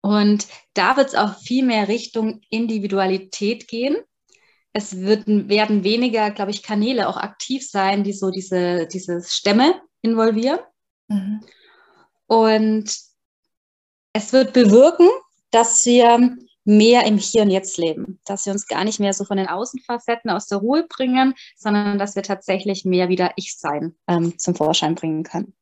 Und 0.00 0.48
da 0.74 0.96
wird 0.96 1.08
es 1.08 1.14
auch 1.14 1.38
viel 1.38 1.64
mehr 1.64 1.88
Richtung 1.88 2.42
Individualität 2.50 3.68
gehen. 3.68 3.96
Es 4.72 5.00
wird, 5.00 5.24
werden 5.26 5.84
weniger, 5.84 6.30
glaube 6.30 6.50
ich, 6.50 6.62
Kanäle 6.62 7.08
auch 7.08 7.16
aktiv 7.16 7.66
sein, 7.66 8.04
die 8.04 8.12
so 8.12 8.30
diese, 8.30 8.86
diese 8.86 9.22
Stämme 9.22 9.80
involvieren. 10.02 10.58
Mhm. 11.08 11.40
Und 12.26 12.96
es 14.12 14.32
wird 14.32 14.52
bewirken, 14.52 15.08
dass 15.50 15.86
wir 15.86 16.36
mehr 16.64 17.06
im 17.06 17.18
Hier 17.18 17.42
und 17.42 17.50
Jetzt 17.50 17.78
leben, 17.78 18.20
dass 18.24 18.46
wir 18.46 18.52
uns 18.52 18.66
gar 18.66 18.84
nicht 18.84 19.00
mehr 19.00 19.12
so 19.12 19.24
von 19.24 19.36
den 19.36 19.48
Außenfacetten 19.48 20.30
aus 20.30 20.46
der 20.46 20.58
Ruhe 20.58 20.86
bringen, 20.88 21.34
sondern 21.56 21.98
dass 21.98 22.16
wir 22.16 22.22
tatsächlich 22.22 22.84
mehr 22.84 23.08
wieder 23.08 23.32
Ich-Sein 23.36 23.94
ähm, 24.08 24.38
zum 24.38 24.54
Vorschein 24.54 24.94
bringen 24.94 25.22
können. 25.22 25.54